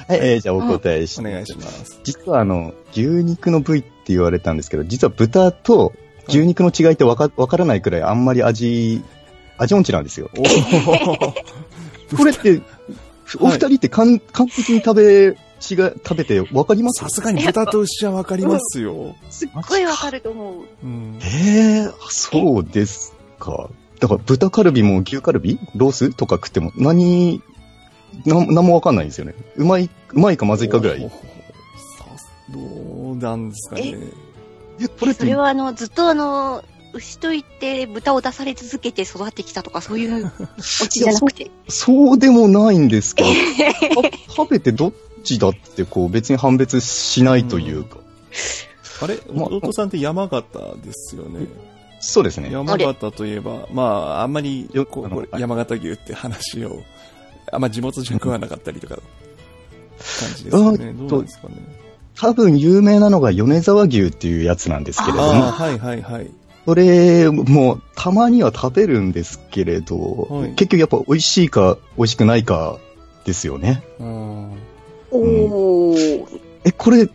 [0.07, 1.31] はい、えーじゃあお答えしおて。
[1.31, 1.99] 願いします。
[2.03, 5.93] 実はあの、牛肉の部位って言われたんですけど、実は豚と
[6.27, 9.01] 牛肉の違いってわかわからないくらいあんまり味、
[9.57, 10.29] 味音痴なんですよ。
[12.15, 12.61] これって、
[13.39, 17.03] お二人って完完璧に食べ、違い、食べてわかります？
[17.03, 19.15] さすがに豚と牛はわかりますよ。
[19.29, 20.63] すっごいわかると思う。
[20.83, 21.19] うん。
[21.23, 23.69] ええそうですか。
[23.99, 25.59] だから豚カルビも牛カルビ？
[25.75, 27.41] ロースとか食っても何、
[28.25, 29.33] な、なんもわかんないんですよね。
[29.55, 30.99] うまい、うまいかまずいかぐらい。
[30.99, 31.09] ど
[33.11, 33.95] うなんですかね。
[34.81, 41.49] え、これそれはあの、ずっとあの、牛と言って豚を出され続けて育ってきたとかそういうオチじゃなくて。
[41.67, 43.29] そうでもないんですけど、
[44.03, 47.97] た 食べてどっちだってこう別に判別しないというか。
[49.01, 50.43] あれまあ弟さんって山形
[50.83, 51.47] ですよね。
[52.05, 52.51] そうですね。
[52.51, 56.83] 山形といえば、まあ、あんまりよここれ山形牛って話を、
[57.51, 59.03] あんま地元じゃ食わなかったりとか、感
[60.35, 60.85] じですよね。
[60.85, 61.55] うんどうですかね。
[62.19, 66.29] 多分有名なのが米沢牛っていうやつなんですけれども、はいはいはい。
[66.65, 72.77] それもたまには食べるんですけれど、はい結局やっぱ美味しいか美味しくないか
[73.25, 73.81] ですよね。
[73.99, 74.51] うん
[75.11, 76.41] おー。
[76.65, 77.07] え、これ、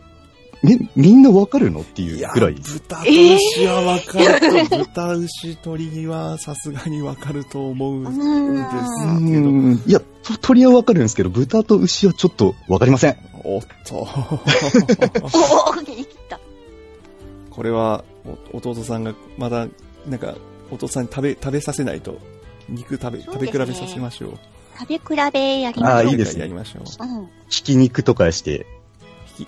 [0.61, 2.53] み、みんなわかるのっていいうや、ぐらい。
[2.53, 9.51] 豚と牛はわかると、豚、牛、鳥はさすがにわかると思うんですうけど。
[9.51, 9.83] ん。
[9.85, 13.17] いや、と鳥はわかるんですけど、豚と牛はちょっとわかりません。
[13.43, 13.95] おっと。
[13.95, 16.39] おー、言い切った。
[17.51, 18.03] これは、
[18.53, 19.67] お弟さんが、まだ、
[20.07, 20.35] なんか、
[20.71, 22.19] 弟さんに食べ、食べさせないと、
[22.67, 24.31] 肉食べ、食べ比べさせましょう。
[24.77, 25.97] 食べ比べやりましょう。
[25.97, 26.83] あーいいですねやりましょう。
[27.03, 27.27] うん。
[27.49, 28.65] ひき肉とかして、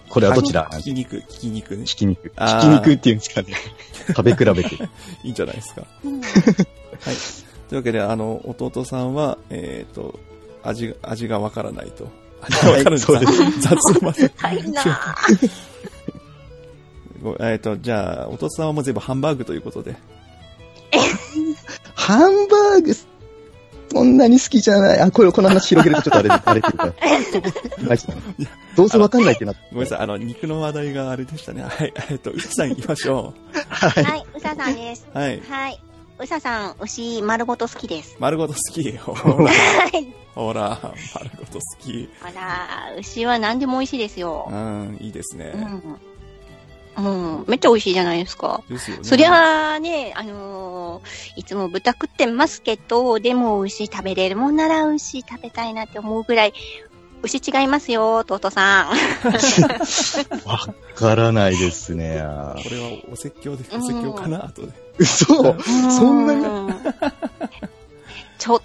[0.10, 0.70] これはどちら？
[0.78, 1.86] ひき肉、ひき肉ね。
[1.86, 2.30] ひき肉。
[2.30, 3.54] ひき肉っていうんですかね。
[4.08, 4.76] 食べ比べて。
[5.24, 5.84] いいんじゃないですか。
[6.04, 6.32] う んはい。
[7.70, 10.20] というわけで、あの、弟さんは、えっ、と、
[10.64, 12.08] 味、味がわからないと。
[12.42, 13.00] 味がわからない。
[13.00, 14.32] そうです雑まで。
[14.38, 14.84] はいな
[17.52, 19.96] えっ、と、じゃあ、弟さんはもう全部ハンバーグということで。
[21.94, 22.96] ハンバーグ、
[23.92, 25.00] そんなに好きじゃない。
[25.00, 26.84] あ、これ、この話広げるとちょっとあれ、 あれっていうか。
[26.86, 28.00] はい
[28.78, 29.62] どうせわかんないってなって。
[29.74, 31.64] ごめんなさい、あの、肉の話題があれでしたね。
[31.64, 31.94] はい。
[32.10, 34.04] えっ、と、うささん行きましょはい。
[34.04, 35.06] はい、うささんです。
[35.14, 35.18] う。
[35.18, 35.42] はい。
[35.42, 35.80] はい。
[36.20, 38.16] うささん、牛丸ごと好きです。
[38.18, 38.98] 丸ごと好き。
[38.98, 40.14] ほら、はい。
[40.34, 40.80] ほら、
[41.16, 42.10] 丸ごと好き。
[42.24, 44.54] あら、牛は何でも美味しいですよう。
[44.54, 45.52] ん、いいですね。
[45.54, 45.98] うん。
[46.98, 48.62] うん、めっちゃ美味しいじゃないですか。
[48.70, 49.04] ですよね。
[49.04, 56.54] そりゃあね、あのーいつも豚食ってますけど、でも牛食べれるもんなら牛食べたいなって思うぐらい、
[57.24, 58.88] 牛違いますよ、弟さん。
[60.46, 60.60] わ
[60.96, 62.18] からないですね。
[62.64, 64.70] これはお説教で、お説教かな、後で。
[64.98, 65.26] 嘘
[65.90, 66.42] そんなに？
[66.42, 66.74] に。
[68.38, 68.64] ちょっと、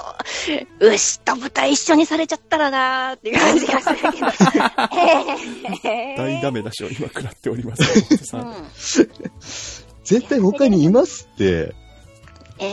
[0.80, 4.26] 牛と豚一緒にされちゃったらなーっていう感じがするけど。
[5.90, 7.82] え ー大ダメ出しを今食らっております。
[8.36, 8.54] うんん。
[10.04, 11.74] 絶対他にいますって。
[12.58, 12.66] え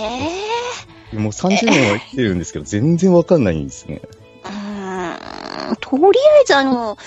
[1.14, 4.02] えもう30年は生きてるんですけど、全然わかんないんですね。
[4.44, 6.98] うーんとりあえずあの、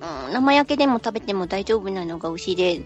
[0.00, 2.82] うん生焼けでも食べても大丈夫なのが牛で、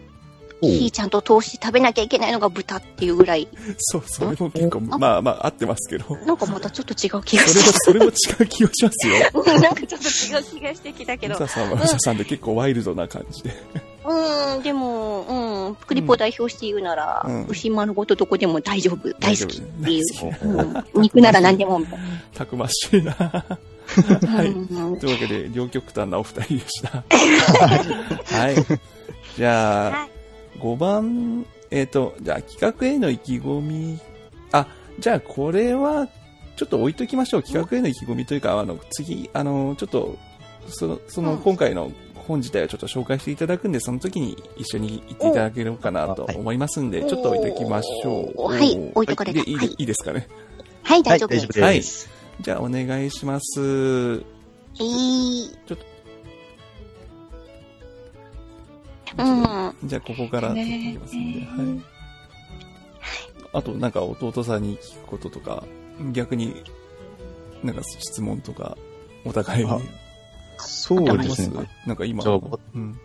[0.61, 6.16] 火ちゃんと通して食べなきゃいけないのが豚っていうぐらい、そう、それも結構、まあまあ、合ってますけど。
[6.27, 9.44] なんかまたちょっと違う気がも、しそれも違う気がしますよ。
[9.44, 9.53] た。
[9.61, 11.35] なんかちょっと違う気がしてきたけど。
[11.37, 13.51] うささんはうささんで結構ワイルドな感じで。
[14.05, 21.99] ううん、でも、うん、プクリポを代表して言うなら、うん牛丸ごとどこでも大丈夫、大好きっていう肉なら何でもみたい
[22.35, 23.14] たくましいな。
[23.18, 24.29] な。
[24.29, 24.49] はい。
[24.49, 27.05] うんというわけで、両極端なお二人でした。
[28.38, 28.57] はい。
[29.37, 30.19] じゃあ、はい
[30.61, 33.99] 5番、えっ、と、じゃあ企画への意気込み、
[34.53, 34.66] あ、
[34.99, 36.09] じゃあこれは、
[36.57, 37.42] ちょっと置いときましょう。
[37.42, 40.18] 企画への意気込みというか、あの、次、あの、ちょっと、
[40.68, 41.90] その、その、うん今回の
[42.31, 48.53] 本自体をちょっと紹介していただくんで、その時に一緒に行っていただけるかなと思いますんで、おちょっと置いときましょう。
[48.53, 50.29] はい置いとかれたでいいはいいいですかね。
[50.83, 51.49] はい、はい、大丈夫です。
[51.49, 52.09] 大丈夫です。
[52.40, 53.61] じゃあお願いします。
[53.61, 55.89] えーちょっと
[59.18, 59.88] うん。
[59.88, 61.85] じゃあ、ここからきますんで、はい。
[63.53, 65.64] あと、なんか、弟さんに聞くこととか、
[66.12, 66.62] 逆に、
[67.62, 68.77] なんか質問とか、
[69.25, 69.79] お互いにあ
[70.59, 71.68] そうありますですね。
[71.87, 72.40] なんか今、じゃあ
[72.75, 72.99] うん。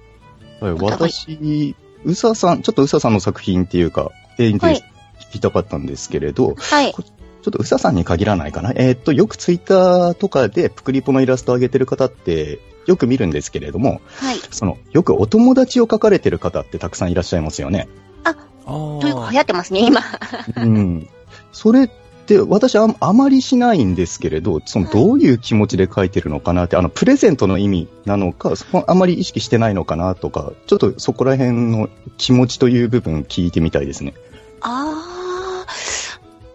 [0.60, 4.84] はい、私、うささん、ちょっとうささんの作品っていうか、えーはい
[5.20, 6.94] 聞きたかったんですけれど、はい。
[6.94, 7.02] ちょ
[7.50, 8.74] っとうささんに限らないかな。
[8.76, 14.40] えーっと、よくツイッターとかでプクリポのイラストを上げてる方って、よく見るんですけれども、はい。
[14.52, 17.88] その、よくお友達を描かれてる方ってたくさんいらっしゃいますよね。
[18.24, 20.02] あというか流行ってますね、今。
[20.58, 21.10] うん。
[21.52, 21.90] それっ
[22.26, 34.14] て、私ああまりしないんですけれど、その、どういう気持ちで描いてるのかなって、あの、プレゼントの意味なのか、そこあまり意識してないのかなとか、ちょっとそこら辺の気持ちという部分聞いてみたいですね。
[34.62, 35.26] あー。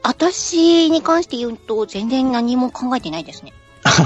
[0.03, 3.53] 私に関して言うと、全然何も考えてないですね。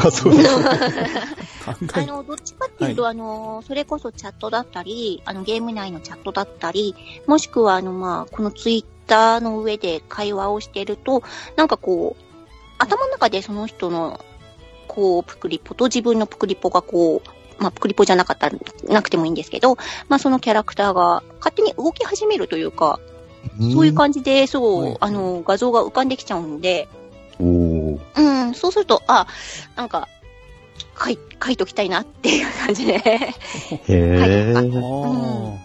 [0.05, 0.55] あそうです。
[0.55, 0.62] 考
[1.94, 6.94] あえ、の、どっちかっていうと、あの、それこそチャットだったり、あの、ゲーム内のチャットだったり、
[7.27, 11.23] もしくは、あの、まあ、このツイッターの上で会話をしてると、
[11.57, 12.23] なんかこう、
[12.79, 14.20] 頭の中でその人の、
[14.88, 19.77] こう、プクリポと自分のプクリポがこう、まあ、プクリポじゃなかったら、なくてもいいんですけど、
[20.09, 22.99] まあ、そのキャラクターが勝手に動き始めるというか、
[23.73, 24.97] そういう感じで、そう、はい。
[25.01, 26.88] あの、画像が浮かんできちゃうんで、
[28.16, 29.26] うん、そうすると、あ、
[29.76, 30.09] なんか、
[31.02, 32.94] 書い、書いときたいなっていう感じで。
[32.94, 33.33] へ
[33.88, 34.52] え。
[34.57, 35.59] あうー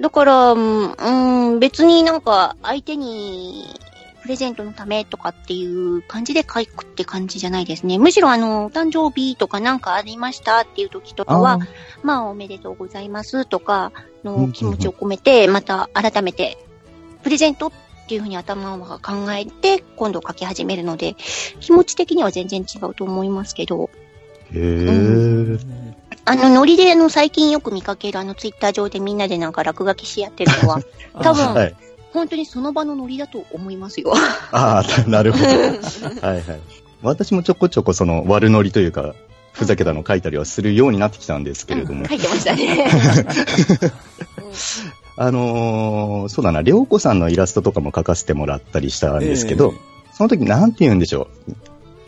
[0.00, 3.64] だから、うん、うん別になんか相手に
[4.22, 7.98] プレゼントのためとかっていう感じで書くって感じじゃないですね。
[7.98, 11.58] むしろあの、お誕生日とかなんかありましたっていう時とかは、
[12.02, 13.92] まあおめでとうございますとか
[14.24, 16.58] の気持ちを込めて、また改めて
[17.22, 17.72] プレゼント
[18.08, 21.14] っていうふうに頭が考えて今度書き始めるので、
[21.60, 23.90] 気持ち的には全然違うと思いますけど、
[24.50, 25.58] へえ。
[26.24, 30.80] あの、ノリであの、最近よく見かけるあの、ツイッター上でみんなでなんか落書きし合ってるのは、
[31.20, 31.76] 多分はい。
[32.14, 34.14] 本当にその場のノリだと思いますよ。
[34.52, 35.44] ああ、なるほど。
[35.44, 35.60] はい
[36.22, 36.42] はい。
[37.02, 39.14] 私もちょこちょこその悪ノリというか、
[39.58, 42.86] ふざけたの書いたりはするようになってきたんですけれども、書いてましたね。
[45.20, 49.74] あのーそうだな、りょうこさんのイラストとかも描かせてもらったりしたんですけど、
[50.12, 51.52] その時なんて言うんでしょう。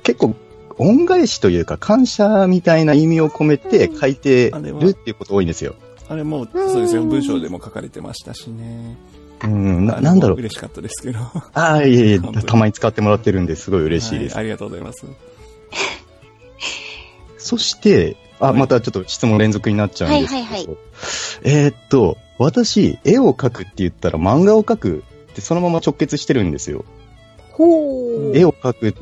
[0.05, 0.37] 結構、
[0.79, 5.75] 恩返しというか感謝みたいな意味を込めて書いてるっていうこと多いんですよ。
[6.09, 7.03] あれもう、そうですよ。
[7.03, 8.97] 文章でも書かれてましたしね。
[9.43, 10.39] うん、ななんだろう。
[10.39, 11.19] 嬉しかったですけど。
[11.19, 14.35] ああ、いえいえ、たまに使ってもらってるんですごい嬉しいです。
[14.35, 15.05] はありがとうございます。
[17.51, 18.59] そして、あ、はい。
[18.59, 20.47] またちょっと質問連続になっちゃうんですけど。
[20.47, 20.77] はいはいは
[21.43, 26.85] えーっと、私、絵を描くって言ったら漫画を描くってそのまま直結してるんですよ。
[27.53, 28.95] ほ絵を描く、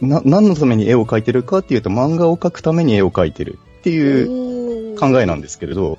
[0.00, 5.98] な、何のために絵を描いてるかっていうと漫画を描くために絵を描いてるっていう考えなんですけれど、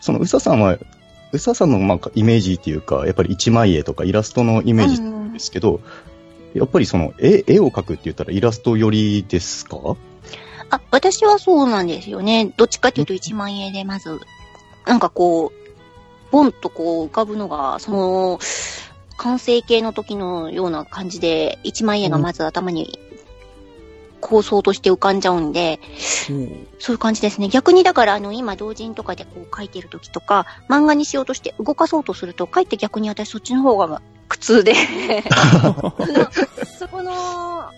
[0.00, 0.78] そのうささんは、
[1.32, 5.80] うささんのまあイメージっていうか、やっぱり一枚絵とかイラストのイメージなんですけど、
[6.54, 9.96] やっぱりその絵、絵を描くって言ったらイラスト寄りですか？
[10.70, 12.52] あ、私はそうなんですよね。
[12.56, 14.20] どっちかっていうと1万円でまず、
[14.86, 18.38] なんかこう、ボンとこう浮かぶのが、その、
[19.16, 22.98] 完成形の時のような感じで、1万円がまず頭に
[24.20, 25.80] 構想として浮かんじゃうんで、
[26.78, 27.48] そういう感じですね。
[27.48, 34.74] 逆にだから、あの、今、同人とかでこう書いてる時とか、漫画にしようとして動かそうとすると、かえって逆に私そっちの方が苦痛で、
[36.78, 37.70] そこの、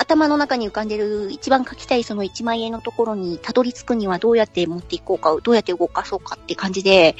[0.00, 7.16] 頭の中に浮かんでる一番書きたいその1万円のところにたどり着くにはどうやって持っていこうか、どうやって動かそうかって感じで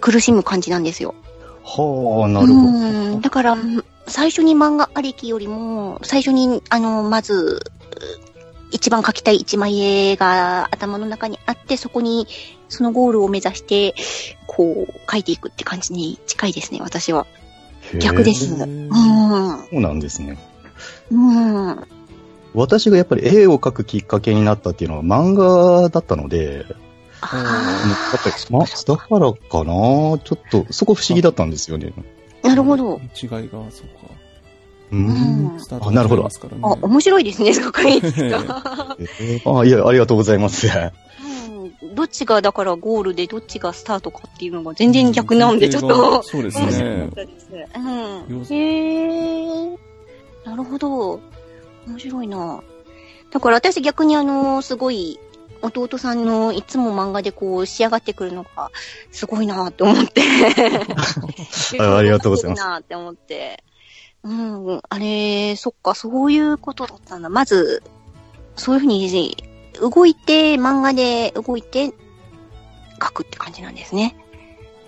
[0.00, 1.14] 苦しむ感じなんですよ。
[1.64, 2.68] はあ、なるほど。
[2.68, 3.56] うんだから、
[4.06, 7.60] 最初に漫画ありきよりも、最初に、あの、まず、
[8.70, 12.26] 一番書きたい一枚絵が頭の中にあって、そこに、
[12.68, 13.94] そのゴールを目指して、
[14.46, 17.26] こう、書いていくって感じに近いですね、私は。
[18.00, 18.54] 逆です。
[18.54, 18.88] うん。
[18.90, 20.38] そうなんですね。
[21.10, 21.84] うん。
[22.54, 26.76] 私がやっぱり絵を描くきっかけになったっていうのは漫画だったので、や
[27.20, 29.72] あっぱり、ま、だからかな
[30.18, 31.92] ちょっと、そこ不思議だったんですよね。
[32.44, 33.00] あ、なるほど。
[33.20, 34.14] 違いが、そうか。
[34.90, 38.96] ううんあなるほど違いますからねあ、面白いですね、そこいいですか。
[38.98, 40.66] えーあ、いや、ありがとうございます。
[40.66, 40.92] うん
[41.94, 46.22] どっちがだからゴールでどっちがスタートかっていうのが全然逆なんで、ちょっと。
[46.22, 47.10] そうです 面白かねっ。
[47.10, 47.48] たです。
[47.76, 48.42] うん。
[48.44, 49.78] へえ。
[50.48, 51.20] なるほど。
[51.86, 52.62] 面白いな。
[53.30, 55.18] だから私逆にあの、すごい、
[55.60, 58.70] 弟さんのいつも漫画でこう仕上がってくるのが、
[59.10, 60.22] すごいなって思って。
[61.80, 62.66] あありがとうございますす。
[62.66, 63.62] なって思って。
[64.22, 67.28] うん、あれ、そっか、そういうことだったんだ。
[67.28, 67.82] まず、
[68.56, 69.36] そういうふうに、
[69.80, 71.92] 動いて、漫画で動いて、
[73.00, 74.16] 書くって感じなんですね。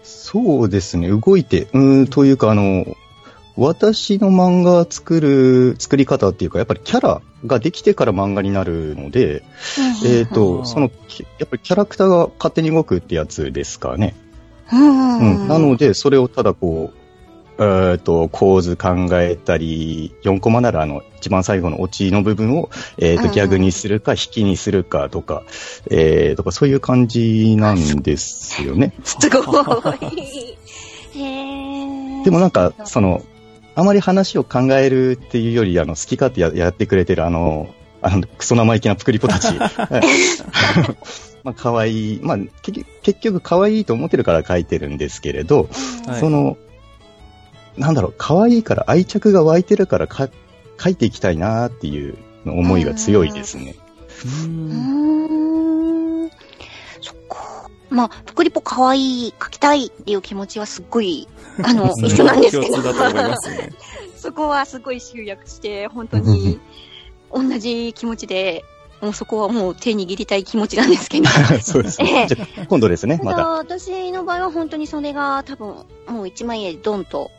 [0.03, 2.85] そうですね、動いて、うーん、というか、あの、
[3.57, 9.43] 私の漫画作る、作り方っていうか、やっぱりキャラができてから漫画になるので、
[10.05, 14.15] えっ、あと、ーその、きやっぱりキャラクターが勝手に動くってやつですかね。
[14.73, 15.49] うん、うん。
[15.49, 17.01] なので、それをただこう、
[17.63, 25.43] えっ、と、構図考えたり、4コマならあの、一番最後のオチの部分を、えっ、と、うんうんギャグにするか、引きにするかとか、
[25.91, 28.95] えー、とか、そういう感じなんですよね。
[29.05, 30.57] すごい。
[31.13, 33.23] へーでもなんか、その、
[33.81, 37.71] あまり話を考えるっていうより、あの、好き勝手ややってくれてる、あの、
[38.03, 39.47] あの、クソ生意気なプクリポたち。
[39.59, 39.67] は
[39.99, 40.01] い
[41.43, 42.21] まあ、可愛い。
[42.23, 45.71] まあ、結局、可愛いと思ってるから書いてるんですけれど、
[46.07, 46.59] はいその、
[47.79, 50.29] なんだろう、可愛いから愛着が湧いてるからか
[50.79, 53.77] 書いていきたいなっていう思いが強いですね。
[54.45, 55.50] ううん。
[57.91, 61.29] まあ、プクリポ可愛い、描きたいっていう気持ちはすっごい、
[61.63, 63.37] あの、一緒なんですけどね。
[64.17, 66.61] そこはすごい集約して、本当に、
[67.33, 68.65] 同じ気持ちで、
[69.01, 71.29] もうそこはもう手握りたい気持ちなんですけど。
[71.63, 72.27] そうですええね。
[72.29, 73.49] じゃあ今度ですね、また。
[73.49, 77.31] 私の場合は本当にそれが多分、もう一枚絵でドンと、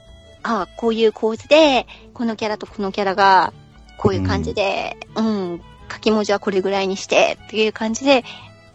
[0.43, 3.53] ああ、こういう構図で、このキャラとこのキャラが、
[3.97, 5.61] こういう感じで、うん、
[5.91, 8.23] 書き文字はこれぐらいにして、っていう感じで、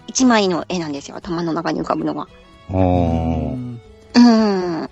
[0.06, 2.28] 一枚の絵なんですよ、頭の中に浮かぶのが。
[2.70, 3.78] おー
[4.14, 4.90] うん。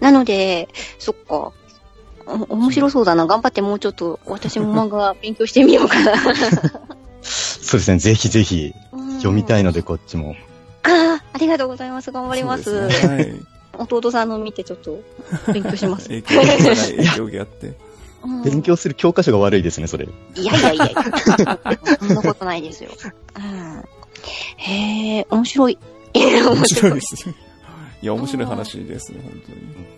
[0.00, 1.52] なので、そっか。
[2.26, 3.26] お面白そうだな。
[3.26, 6.14] 頑張ってもうちょっと、私も漫画勉強してみようかな。
[7.22, 8.74] そうですね、ぜひぜひ
[9.16, 10.34] 読みたいので、こっちも。
[10.82, 12.12] ああ、ありがとうございます。
[12.12, 12.90] 頑張ります。
[12.90, 13.34] すねはい。
[13.78, 14.98] 弟さんの見てちょっと
[15.52, 16.08] 勉強します。
[16.08, 17.66] 影響がって。
[17.66, 20.08] うん勉強する教科書が悪いですね、それ。
[20.34, 21.04] いやいやいやいや。
[22.00, 22.90] そんなことないですよ。
[23.36, 23.84] うん、
[24.56, 25.78] へえ、面白い。
[26.14, 27.00] 面面白いいで。
[27.00, 27.34] すね。
[28.00, 29.42] いや、面白い話ですね、本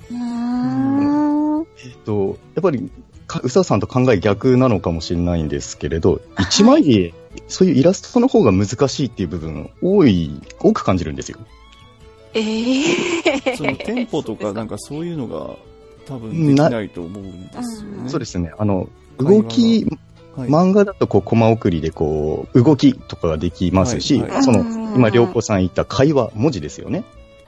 [0.09, 0.21] 当に。
[0.21, 1.67] うーん。
[1.85, 2.91] えっと、やっぱり、
[3.27, 7.15] か宇佐さんと考え逆なのかもしれないんですけれど、一枚絵、
[7.49, 11.39] そういうイラストの方が難しいっていう部分、多い、多く感じるんですよ。
[12.33, 15.57] ええそのテンポとか、なんかそういうのが
[16.07, 18.09] 多分できないと思うんですよね。
[18.09, 18.53] そうですね。
[18.59, 19.87] あの、動き、
[20.37, 20.49] はい。
[20.49, 27.05] 漫画だとこう、コマ送りでこう、動きとかができますし、はいはいそのうん、今、良子さん言った会話、文字ですよね。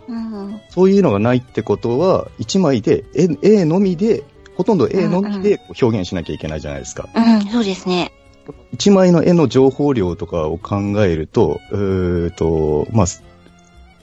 [0.08, 4.24] うんそういうのがないってことは、一枚で、絵絵のみで、
[4.56, 7.08] ほとんど絵のみで表現しなきゃいけないじゃないですか。
[7.14, 8.12] うん、そうですね。
[8.72, 13.06] 一枚の絵の情報量とかを考えると、うーと、まあ、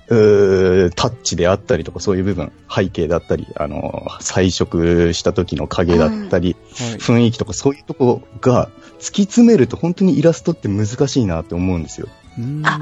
[0.10, 6.98] タッチであったりとかそういう部分、背景だったり、あの、彩色した時の影だったり、はい。
[6.98, 8.70] 雰囲気とかそういうとこが
[9.00, 12.08] 突き詰めると本当にイラストって難しいなって思うんですよ。
[12.38, 12.80] うんあ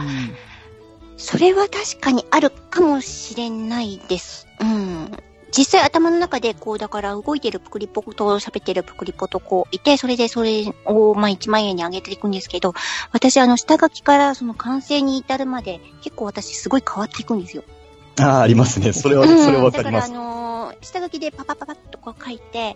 [1.18, 4.48] それは確かにあるかもしれないです。
[4.62, 5.12] うん。
[5.58, 12.74] 実際頭の中でこう、だから動いてるプクリポと喋ってるプクリポとこういて、それでそれをまあ1万円に上げていくんですけど、
[13.12, 17.64] 私あの下書きからその完成に至るまで結構私すごい変わっていくんですよ。
[18.20, 18.94] ああ、ありますね。
[18.94, 20.14] それは、うんそれはわかりますだ。
[20.14, 22.76] からあのー下書きでパパパパッとこう書いて、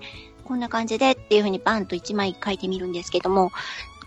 [0.51, 3.53] こんな感じでっていう風にバンと1枚書いてみるんですけども、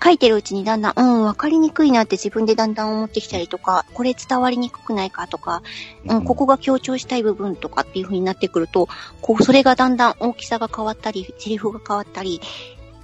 [0.05, 5.63] 書いてるうちにだんだん、うん、わかりにくいなって自分でだんだん思ってきたりとか、これ伝わりにくくないかとか、
[6.05, 8.91] うん、ここが強調したい部分とかっていう風になってくると、
[9.23, 12.43] こう、それがだんだん大きさが変わったり、セリフが変わったり、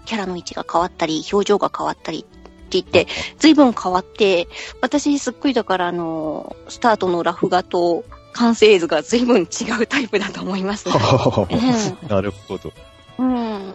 [0.05, 2.29] キャラの位置が変わったり、表情が変わったりって
[2.73, 3.07] 言って、
[3.39, 4.49] 随分変わって、
[4.83, 10.95] 私すっごいだからあの、スタートのラフ画と完成図が随分違うタイプだと思いますね。
[12.09, 12.73] なるほど。
[13.21, 13.73] うん。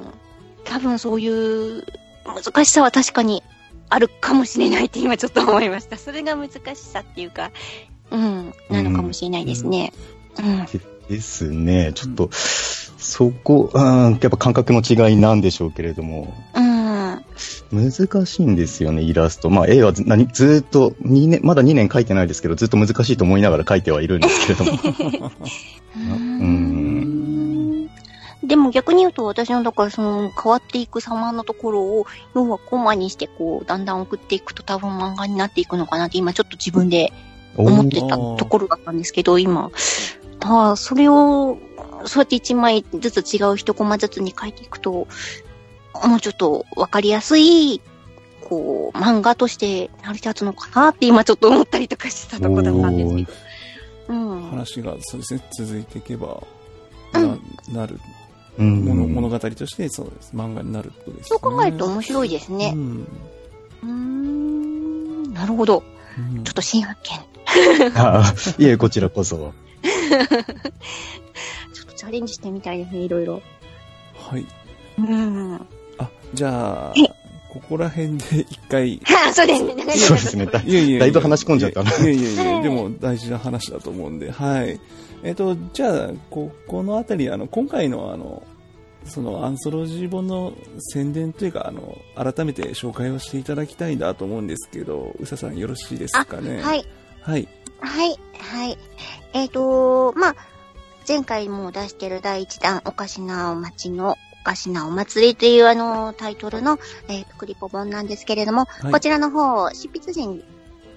[0.64, 1.86] 多分そういう
[2.26, 3.44] 難しさは確かに
[3.90, 5.98] あるかもしれないって今ちょっと思いました。
[5.98, 7.52] それが難しさっていうか、
[8.12, 9.94] うん、なのかもしれないですね。
[10.40, 10.66] うん。
[11.08, 11.92] ですね。
[11.94, 16.34] ちょっと、そこ、うん、やっぱ感覚の違いなんでしょうけれども。
[16.56, 17.24] うん。
[17.72, 19.50] 難しいんですよね、イラスト。
[19.50, 25.32] まあ、絵はず何ずーっと、2年、まだ2年描いてないですけど、ずっと難しいと思いながら描いてはいるんですけれども。
[28.46, 28.48] うん。
[28.48, 37.12] でも逆に言うと私のだからその変わっていく様のところを、要はコマにしてこう、だんだん送っていくと多分漫画になっていくのかなって今ちょっと自分で
[37.58, 39.72] 思ってたところだったんですけど、今、
[40.42, 41.58] ああ、それを、
[42.06, 45.08] そうやって一枚ずつ違う一コマずつに書いていくと、
[46.04, 47.82] もうちょっとわかりやすい、
[48.42, 53.34] こう、漫画として成り立つのかなって今ちょっと思ったりとかしてたところだったんですけど。
[54.10, 54.50] うん。
[54.50, 56.44] 話がそうですね、続いていけば、
[57.14, 58.25] うんななるうん
[58.64, 60.32] 物物語として、そうです。
[60.34, 61.38] 漫画になるってことですね。
[61.42, 62.78] そう考えると面白いですねう。
[62.78, 63.08] ん。
[63.86, 65.34] ん。
[65.34, 65.84] なるほど。
[66.18, 67.92] うんちょっと新発見。
[67.96, 69.54] あいえ、こちらこそ。
[69.84, 73.42] ちょっとチャレンジしてみたいですね、いろいろ。
[74.18, 74.46] はい。
[74.98, 75.56] うん。
[75.98, 77.04] あ、じゃあえ、
[77.50, 79.76] ここら辺で一回、 はあ、そうですね。
[79.96, 80.46] そうですね。
[80.46, 80.60] だ
[81.06, 84.80] いぶ話し込んじゃったないやいやいや、はいでも大事な話だと思うんで、はい。
[85.26, 88.44] えっ、と、じゃあ、ここのあたり、あの、今回のあの、
[89.06, 96.62] そのアンソロジー本の宣伝というか、あの、改めて紹介をしていただきたいなと思うんですけど、うささんよろしいですかね？。
[96.62, 96.86] はいい。
[97.22, 97.48] はい。
[97.80, 98.18] はい。
[98.38, 98.78] はい。
[99.34, 100.36] えっ、とまあ、
[101.08, 110.44] 前回も出してる第一弾、おかしなお町のおかしなお祭りというあの、タイトルの、えー、プクリポ本なんですけれども、はいこちらの方、執筆陣、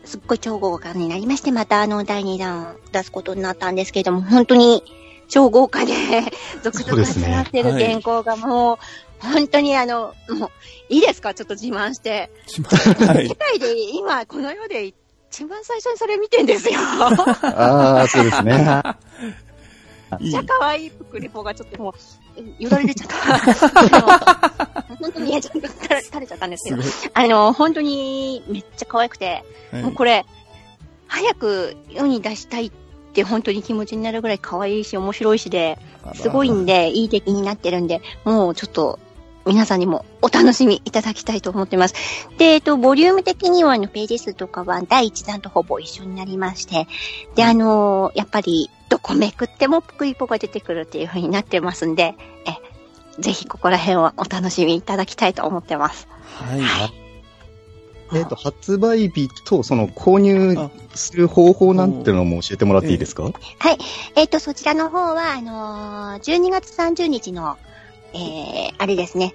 [0.08, 4.82] すっごい超豪華になりまして、またあの、第二弾出すことになったんですけれども、本当に
[5.28, 5.92] 超豪華で、
[6.64, 8.76] 続々集まってる原稿がもう、
[9.20, 10.50] 本当にあの、もう、
[10.88, 11.34] いいですか？
[11.34, 12.30] ちょっと自慢して。
[12.46, 13.34] しまはい世。
[13.34, 14.86] 界で今、この世で
[15.30, 16.78] 一番最初にそれ見てんですよ。
[16.80, 18.54] ああ、そうですね。
[20.20, 21.92] めっちゃ可愛いプクリポがちょっともう、
[22.58, 24.68] よだれ出ちゃった。
[25.00, 26.82] 本当に、いや、ちょっと垂れちゃったんですけど
[27.14, 29.82] あの、本当にめっちゃ可愛くて、はい。
[29.82, 30.24] もうこれ、
[31.06, 32.72] 早く世に出したいっ
[33.12, 35.78] て本当に気持ちになるぐらい可愛いし、面白いしで、
[36.14, 38.98] すごいんで、いい出来になってるんで、もうちょっと、
[39.48, 41.94] 皆さんにもお楽しみいただきたいと思ってます。
[42.38, 46.86] で、えっと、ボリューム的には、あの、ページ数とかは第1弾とほぼ一緒になりまして、
[47.34, 52.14] で、あのーやっぱり、どこめくってもプクリポが出てくるっていう風になってますんで、
[52.46, 56.08] え、ぜひここら辺はお楽しみいただきたいと思ってます。
[56.22, 56.60] はい。
[58.14, 60.56] えっと、発売日と、その、購入
[60.94, 63.24] する方法なんてのも教えてもらっていいですか？
[63.24, 63.34] はい。
[64.16, 67.58] えっ、と、そちらの方は、あのー12月30日の、
[68.14, 69.34] えー、あれですね、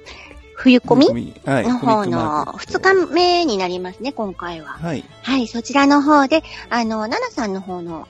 [0.55, 1.67] 冬コミはい。
[1.67, 4.67] の方のーケット2日目になりますね、今回は。
[4.67, 5.03] はい。
[5.21, 8.07] はい、そちらの方で、あの、ナナさんの方の、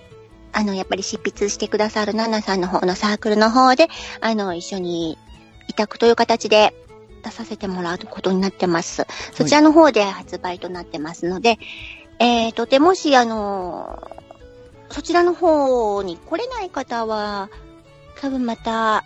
[0.51, 3.87] あの、やっぱり執筆してくださるナナさんの方のサークルの方で、
[4.21, 5.17] あの、一緒に
[5.67, 6.75] 委託という形で
[7.23, 9.07] 出させてもらうことになってます。
[9.33, 11.57] そちらの方で発売となってますので、
[12.19, 13.99] えーと、で、もし、あの、
[14.91, 17.49] そちらの方に来れない方は、
[18.21, 19.03] 多分また、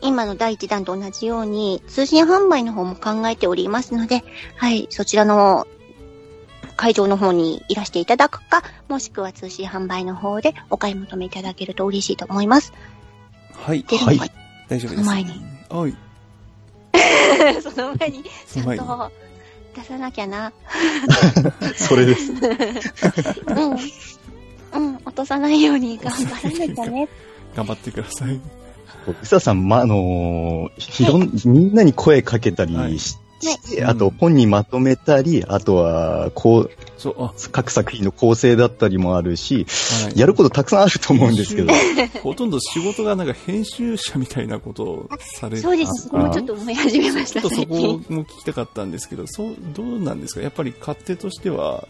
[0.00, 4.24] 今の第一弾と同じように、通信販売の方も考えておりますので、
[4.56, 5.66] はい、そちらの
[6.76, 12.72] 会場の方にいらしていただくか、もしくは通信販売の方でお買い求めいただけると嬉しいと思います。
[13.52, 13.82] はい。
[13.84, 14.32] で、はいはい、
[14.68, 14.96] 大丈夫です。
[14.96, 15.30] その前に。
[15.68, 15.96] はい。
[17.62, 18.76] その前に、ちゃん。
[18.76, 19.12] と
[19.74, 20.52] 出さなきゃな。
[21.76, 22.32] それです。
[22.32, 22.34] う
[23.54, 23.76] ん。
[24.74, 27.08] うん、落とさないように頑張らなきゃね。
[27.54, 28.40] 頑張ってください。
[29.22, 33.76] うささん、ま、あのーいろん、みんなに声かけたりしはい。
[33.76, 39.66] て、あと本にまとめたり、あとは、こう、そう、あ、各作品の構成だったりもあるし、
[40.06, 40.18] はい。
[40.18, 41.72] やることたくさんあると思うんですけど、
[42.22, 46.10] ほとんど仕事がなんか編集者みたいなことをされてそうです。
[46.10, 47.74] もちょっと思い始めました、ちょっとそこ。
[48.08, 50.40] も聞きたかったんですけど、そう、どうなんですか？
[50.40, 51.86] やっぱり勝手としては、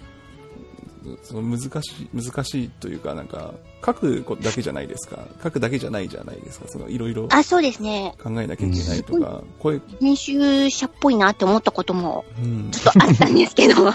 [1.22, 5.26] その難しい、難しいというか、なんか、書くことだけじゃないですか。
[5.42, 6.66] 書くだけじゃないじゃないですか。
[6.68, 8.14] その、いろいろ考あ、そうですね。
[8.24, 12.70] えなきゃいけないとか、声、編集者っぽいなって思ったこともうん。
[12.70, 13.74] ちょっとあったんですけど。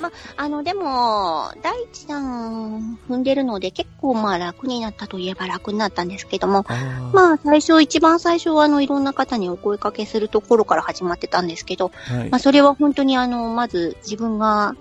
[0.00, 6.64] まあ、あの、でも、第一弾踏んでるので結構まあ楽になったといえば楽になったんですけども、
[7.12, 12.38] まあ最初、一番最初はあの、いろんな方にお声掛けするところから始まってたんですけど、はいまあ。
[12.38, 14.74] それは本当にあの、まず自分が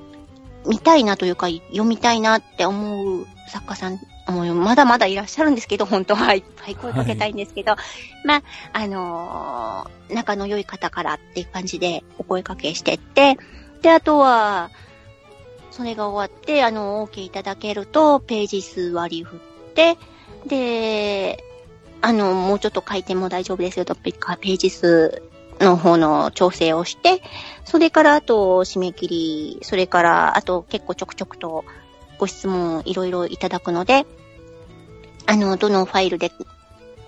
[0.66, 7.76] 見たいなというか、読みたいなって思う作家さん、もうまだまだいらっしゃるんですけど、本当はいっぱい声かけたいんですけど、
[8.26, 8.44] まあ、
[8.74, 13.38] あのー仲の良い方からっていう感じでお声かけしてって、
[13.82, 14.70] で、あとは、
[15.72, 19.98] それが終わって、あの、OK いただけると、ページ数割り振って、
[20.46, 21.44] で、
[22.02, 25.24] あの、もうちょっと書いても大丈夫ですよと、ペページ数
[25.62, 27.22] の方の調整をして、
[27.66, 31.64] それからあと締め切り、それからあと結構ちょくちょくと
[32.18, 34.06] ご質問いろいろいただくので、
[35.28, 36.32] あの、どのファイルで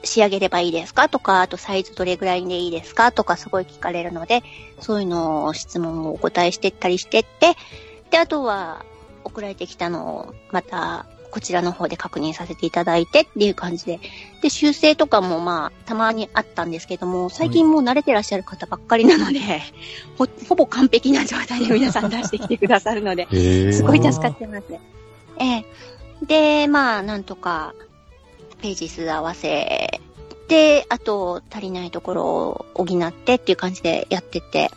[0.03, 1.09] 仕上げればいいですか？
[1.09, 3.11] とか、あとサイズどれぐらいでいいですか？
[3.11, 4.43] とかすごい聞かれるので、
[4.79, 7.55] そういうのを質問をお答えしてったりしてって、
[8.11, 8.85] で、あとは
[9.23, 13.99] 送られてきたのをまたこちらの方で確認させていただいてっていう感じで、
[14.43, 19.39] で、修正とかもまあ、たまにあったんですけども、最近もう慣れてらっしゃる方ばっかりなので、
[20.15, 24.65] ほ、ほぼ完璧な状態で皆さん出してきてくださるので、 へすごい助かってます。
[25.39, 25.65] ええ。
[26.27, 27.73] で、まあ、なんとか、
[28.61, 30.01] ページ数合わせ
[30.47, 34.69] て、あと、足りないところを補ってっていう感じでやってって、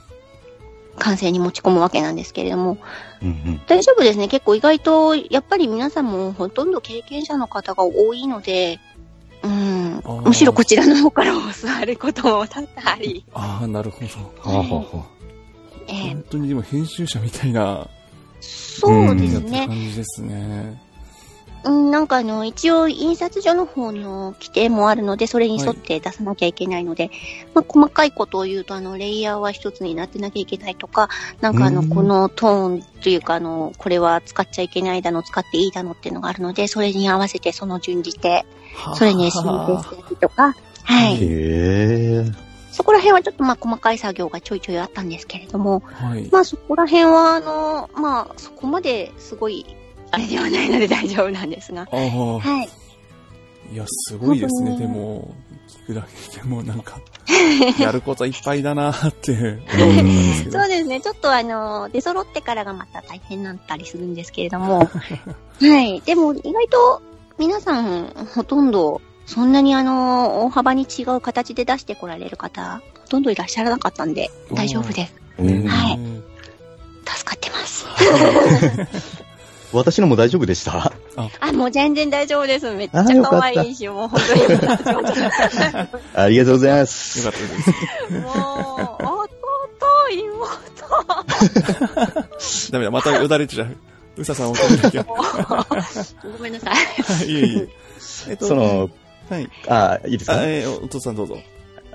[0.99, 2.79] 完成に持ち込むわけなんですけれども、
[3.23, 3.61] うんうん。
[3.67, 4.29] 大丈夫ですね。
[4.29, 8.79] 結構意外と、やっぱり皆さんもほとんど経験者の方が多いので、
[9.43, 14.07] うんむしろこちらの方から教わることも多々あり、ああ、なるほど。
[14.51, 15.07] はあはあは
[15.89, 17.89] ええ本当にでも編集者みたいな、
[18.41, 19.67] そうですね。
[19.69, 20.86] 感じですね。
[21.67, 27.11] うん、なんかあの、一応印刷所の方の規定もあるので、それに沿って出さなきゃいけないので、
[27.55, 31.09] まあ、細かいことを言うと、あの、レイヤーは一つになってなきゃいけないとか、
[31.41, 38.47] なんかあの、うんこのトーンというか、あの、これは使っちゃいけないだの、使っていいだのっていうのがあるので、それに合わせてその順じて、
[38.95, 40.55] それに申請していくとか、は
[40.85, 41.09] あ。
[41.09, 41.15] い。
[41.15, 42.47] へえ。
[42.77, 46.29] そこら辺はちょっとまあ細かい作業がちょいちょいあったんですけれども、はい。
[46.31, 49.65] まあそこら辺はあの、まあそこまですごい、
[50.11, 52.69] あれではないので大丈夫なんですが、は
[53.71, 53.75] い。
[53.75, 54.79] いや、すごいですね。
[54.79, 55.35] でも、
[55.69, 57.01] 聞くだけでもなんか、
[57.81, 59.59] やることいっぱいだなーって。
[60.51, 61.01] そうですね。
[61.01, 64.79] ちょっとあの、出揃ってからがまた大変だったりするんですけれども。
[64.79, 64.89] は
[65.61, 66.01] い。
[66.03, 67.03] でも意外と
[67.39, 75.15] 皆さんほとんどそんなにあの、大幅に違う形で出してこられる方、ほとんどいらっしゃらなかったんで、大丈夫です。
[75.39, 76.23] うんはいうん
[77.09, 77.87] 助かってます。
[79.77, 80.93] 私のも大丈夫でした？
[81.41, 82.71] あ、もう全然大丈夫です。
[82.75, 84.43] めっちゃ可愛いし、もう本当に。
[86.15, 87.25] ありがとうございます。
[87.25, 87.71] よかったです。
[88.21, 89.17] もう、弟、
[90.13, 90.37] 妹。
[92.73, 93.77] ダメだ、またよだれちゃう。
[94.19, 95.05] うささんを止めなきゃ。
[95.05, 95.15] ご
[96.43, 96.73] めんなさ
[97.25, 97.27] い。
[97.31, 97.69] いえいえ。
[98.31, 98.91] えっと、その、
[99.29, 99.49] はい。
[99.69, 100.39] あ、いいですか？
[100.39, 101.39] あ、えーお父さんどうぞ。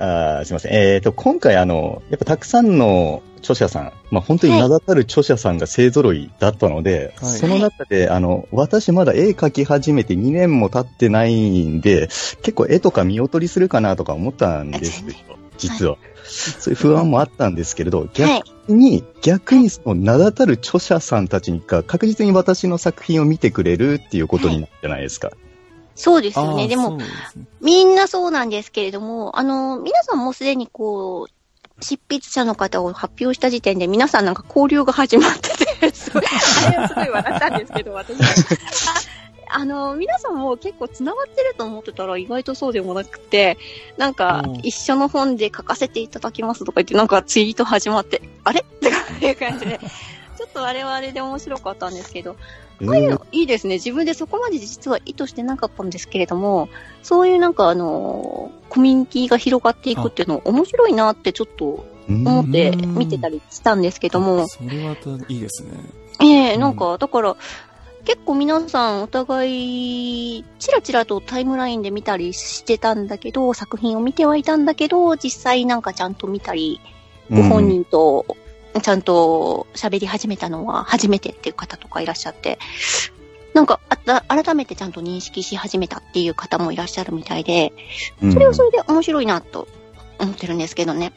[0.02, 0.74] あすいません。
[0.74, 12.08] えっ、と、今回あの、やっぱたくさんの著者さん、まあ本当に名だたる著者さんが勢揃いだったので、はいその中で、あの、私まだ絵描き始めて2年も経ってないんで、
[12.41, 15.14] 結構絵とか見劣りするかなとか思ったんですよ、
[15.58, 15.97] 実は。
[16.24, 18.38] そういう不安もあったんですけれど、逆は
[18.70, 18.74] い。
[18.74, 25.32] に、逆にその名だたる著者さんたちが確実に私の作品を見てくれるっていうことになるじゃないですか。
[26.02, 26.68] そうですよね。
[26.68, 36.24] でも、ですねみんなそうなんですけれども、あの、皆さんもすでにこう、執筆者の方を発表した時点で皆さんなんか交流が始まってて、 すごい、
[36.68, 38.26] あれはすごい笑ったんですけど、私は。
[38.28, 38.32] あ
[39.62, 43.58] あの、皆さんも結構繋がってると思ってたら意外とそうでもなくて、
[43.97, 48.62] なんかうん一緒の本で書かせていただきますとか言ってなんかツイート始まって、あれ？
[48.62, 49.80] っていう感じで、
[50.38, 52.38] ちょっとあれはあれで面白かったんですけど、
[52.82, 53.76] えああいうーのいいですね。
[53.76, 56.70] 自分でそこまで実は意図してなかったんですけれども、
[57.04, 65.72] そういうなんかあの、コミュニティが広がっていくっていうの面白いなってちょっと思って見てたりしたんですけども、それはたいいですね。
[66.22, 67.36] ええなんか、だから、
[68.04, 76.80] 結構皆さんお互い、ちらちらとタイムラインで見たりしてたんだけど、作品を見てはいたんだけど、実際なんかちゃんと見たり、
[77.30, 78.26] ご本人と
[78.80, 82.57] ちゃんと喋り始めたのは初めてっていう方とかいらっしゃって、
[83.53, 87.74] なんかあた改めてちゃんと認識し始めたっていう方もいらっしゃるみたいで、
[88.22, 89.67] うんそれはそれで面白いなと
[90.19, 91.13] 思ってるんですけどね。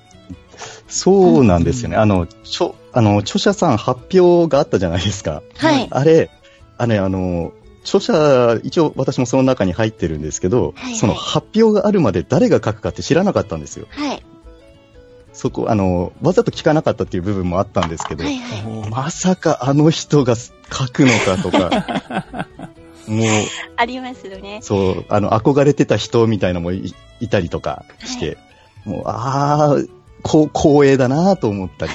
[0.88, 1.96] そうなんですよね。
[1.96, 5.42] あの、ちょ、あの、著者さん発表があったじゃないですか。
[5.56, 5.88] はい。
[5.90, 6.30] あれ、
[6.78, 7.52] あれ、あの、
[7.82, 13.86] 著者、一応私もその中に入ってるんですけど、はいはいその発表があるまで誰が書くかって知らなかったんですよ。
[13.90, 14.22] はい。
[15.34, 18.90] そこ、あの、わざと聞かなかったっていう部分もあったんですけど、はいはい。
[18.90, 20.52] まさかあの人が書
[20.92, 22.46] くのかとか、
[23.08, 23.26] もう、
[23.76, 24.60] ありますよね。
[24.62, 28.38] そう、あの、憧れてた人みたいなのもいいたりとかして、
[28.84, 29.76] もう、ああ、
[30.22, 31.92] こう、光栄だなと思ったり。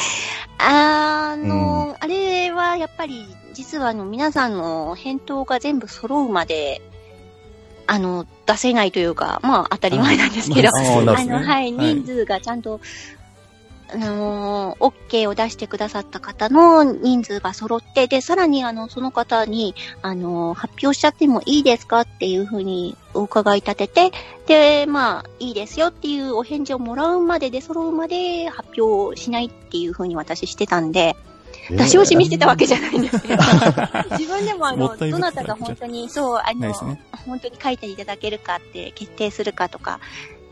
[0.58, 6.80] あの、あれはやっぱり、実はあの、皆さんの返答が全部揃うまで、
[7.92, 11.72] あの、出せないというか、まあ当たり前なんですけど、あの、はい、はい。
[11.72, 12.80] 人数がちゃんと、
[13.92, 24.12] あのー、OK を出してくださった方の人数が揃って、で、さらにあの、その方に、あのー、発表しちゃってもいいですかっていうふうにお伺い立てて、
[24.46, 31.16] で、まあ、いいですよっていうお返事をもらうまでで揃うまで発表しないっていうふうに私してたんで、
[31.76, 33.42] 出し惜しみしてたわけじゃないんですけど、
[34.18, 36.74] 自分でもあの、どなたが本当に、そう、あの、ね。
[37.26, 40.00] 本当に書いていただけるかって決定するかとか、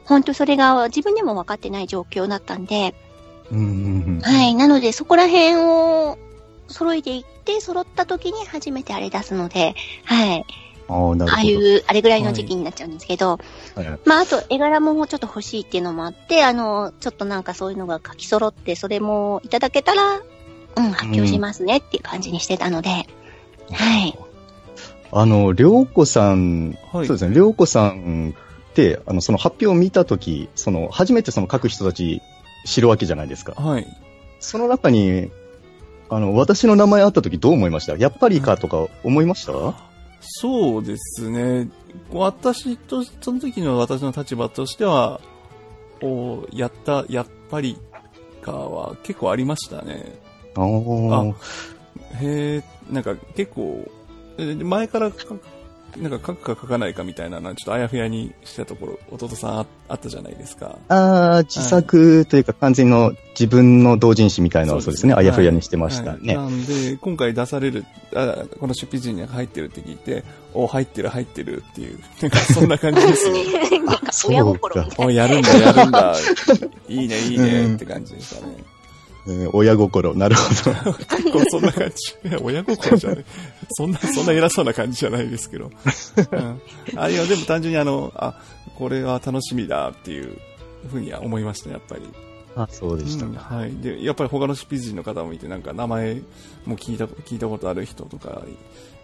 [0.04, 2.94] 本当それが自分でも分かってない状況だったんで、
[3.50, 3.66] うんうんう
[4.18, 4.20] ん。
[4.20, 4.54] はい。
[4.54, 6.18] なので、そこら辺を
[6.68, 10.44] 揃えていって、揃った時に初めてあれ出すので、はい。
[10.88, 13.38] ああ、なるああいほう、あれぐらいの時期になっちゃうんですけど、
[13.74, 13.82] ど。
[13.82, 20.20] はいまあ、あと、絵柄もちょっと欲しいっていうのもあって、あの、ちょっとなんかそういうのが書き揃って、それもいただけたら、
[20.78, 23.04] うん、発表しますねっていう感じにしてたので、は
[24.06, 24.18] い。
[25.10, 28.34] あの、りょうこさん、はいそうですね、りょうこさん
[28.70, 32.20] って、あの、その発表を見たとき、その、初めてその書く人たち
[32.66, 33.54] 知るわけじゃないですか。
[33.54, 33.86] はい。
[34.40, 35.30] その中に、
[36.10, 37.96] あの、私の名前あったときどう思いました？
[37.96, 39.52] やっぱりかとか思いました、
[40.20, 41.68] そうですね。
[42.12, 45.20] 私と、その時の私の立場としては、
[46.02, 47.76] おやった、やっぱり
[48.42, 50.20] かは結構ありましたね。
[50.64, 51.34] あー
[52.20, 53.88] へえ、なんか結構、
[54.38, 55.34] え前からか
[55.96, 60.78] なんか書くか書かないかみたいなのはちょっとあやふやにしたところ、弟さんああったじゃないですか。
[60.88, 66.36] あー自作というか完全の自分の同人誌みたいなのをそうですね、はいあやふやにしてましたね。
[66.36, 67.84] はいなんで、今回出される、
[68.14, 73.44] あこの出費陣に入ってるって聞いて、お、入ってる入ってるっていう、なんかそんな感じですね。
[73.80, 76.14] なんか親心みたいお、やるんだやるんだ。
[76.88, 78.56] いいねいいねって感じでしたね。
[79.28, 80.92] えー親心、なるほど。
[80.94, 82.36] 結構そんな感じ。
[82.42, 83.24] 親心じゃない。
[83.70, 85.70] そんな、そんな偉そうな感じじゃないですけど。
[86.32, 86.60] うん、
[86.96, 88.40] あ、いや、でも単純にあの、あ、
[88.76, 90.38] これは楽しみだっていう
[90.90, 92.02] ふうには思いました、やっぱり。
[92.56, 93.40] あ、そうでしたうんか。
[93.54, 93.76] はい。
[93.76, 96.22] で、やっぱり他の執筆人の方もいて、なんか名前
[96.64, 98.42] も聞いた、聞いたことある人とか、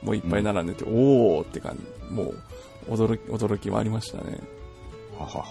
[0.03, 2.37] もういっぱい並んでて、おーって感じ、もう、
[2.91, 4.41] 驚き、驚きもありましたね。
[5.18, 5.45] はは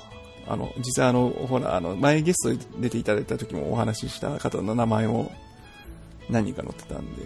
[0.48, 5.32] あの、実際あの、ほら、あの、前ゲストで出ていただいた時もお話しした方の名前も
[6.30, 7.22] 何人か載ってたんで、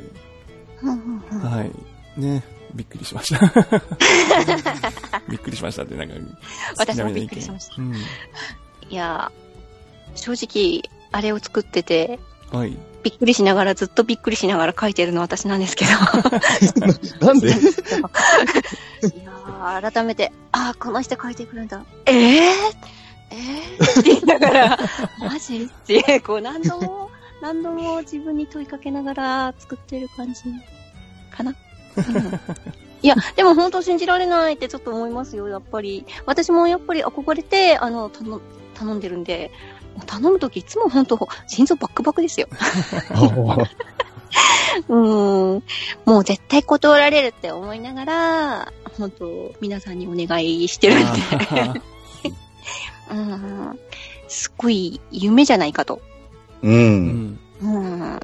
[1.47, 2.19] はい。
[2.19, 2.43] ね、
[2.75, 3.39] びっくりしました。
[5.29, 6.15] びっくりしましたって、なんか、
[6.77, 7.75] 私もびっくりしました。
[7.81, 7.95] うん。
[7.95, 7.99] い
[8.91, 12.19] やー、正直、あれを作ってて、
[12.51, 12.77] はい。
[13.03, 15.91] びっくりしながら、ずっとびっくりしながら書いてるの私なんですけど。
[17.25, 17.49] なんで？
[17.49, 21.83] いやー、改めて、あー、この人書いてくるんだ。
[22.05, 22.43] えー、
[23.31, 24.77] えー、って言いながら、
[25.19, 25.63] マジ？
[25.63, 27.09] って、こう何度も、
[27.41, 30.43] 何度も自分に問いかけながら作ってる感じ
[31.31, 31.53] かな。
[31.97, 32.39] うん
[33.03, 36.05] いや、でも本当信じられないってちょっと思いますよ、やっぱり。
[36.25, 38.41] 私もやっぱり憧れて、あの、頼
[38.73, 39.51] 頼んでるんで、
[40.05, 42.47] 頼むときいつも本当、心臓バックバクですよ。
[44.89, 45.63] うーん。
[46.05, 51.05] もう絶対断られるって思いながら、本当皆さんにお願いしてるんで、
[51.51, 51.73] あ
[53.11, 53.79] うん。
[54.27, 56.01] すっごい夢じゃないかと。
[56.61, 56.69] う。
[56.69, 57.39] んん。
[57.61, 58.19] うん。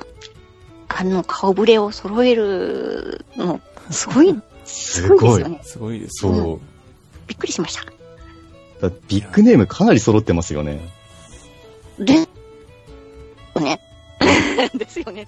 [0.88, 5.60] あの、顔ぶれを揃えるの、すごい、すごいですよね。
[5.64, 6.28] すごいです。
[6.28, 6.60] う。
[7.28, 7.86] びっくりしました。
[8.88, 10.82] だビッグネームかなり揃ってますよね。
[11.98, 12.28] で、
[13.60, 13.80] ね。
[14.76, 15.28] ですよね。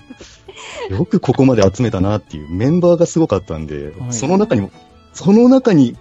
[0.89, 4.71] よくここまで集めたなっていうメンバーがすごかったんで、はいその中にも、
[5.13, 5.95] その中に、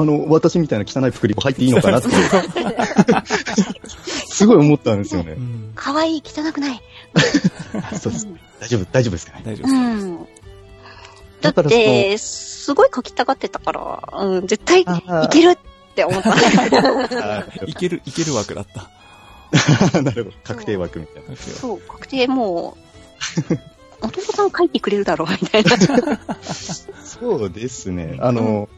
[0.00, 2.08] あの、私みたいな汚いプクリポ入っていいのかなって、
[4.28, 5.40] すごい思ったんですよねう。
[5.40, 5.72] ん。
[5.74, 6.80] 可愛い、汚くない？
[7.98, 8.28] そうです。
[8.60, 9.42] 大丈夫、大丈夫ですかね。
[9.44, 10.06] 大丈夫うです。
[10.06, 10.26] ん。
[11.40, 15.58] だって、すごい書きたがってたから、うん、絶対いあけるっ
[15.94, 16.34] て思った。
[17.66, 18.90] いける、いける枠だった。
[19.52, 20.36] ーなるほど。
[20.44, 21.36] 確定枠みたいな。
[21.36, 22.76] そう、確定も
[24.00, 25.76] う、弟さん書いてくれるだろう、みたいな。
[27.04, 28.18] そうですね。
[28.20, 28.68] あの、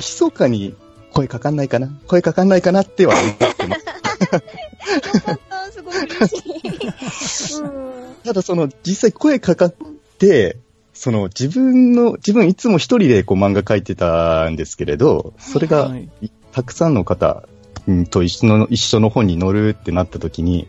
[0.00, 0.74] 密かに
[1.12, 1.88] 声かかんないかな？
[2.06, 3.84] 声かかんないかなっては思ってます。
[3.84, 7.60] よかった、すごい嬉しい。
[7.62, 8.14] うん。
[8.24, 9.74] ただその、実際声かかっ
[10.18, 10.56] て、
[10.92, 16.10] その自分の、自分いつも一人でこう漫画描いてたんですけれど、それがはい。
[16.52, 17.44] たくさんの方
[17.86, 20.68] うんと一緒の、一緒の本に載るってなった時に、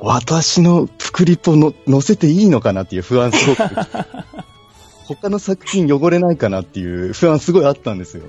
[0.00, 3.62] 私のプクリポの載せていいのかなっていう不安すごく。
[5.16, 8.24] 他の作品汚れないかなっていう不安すごいあったんですよ。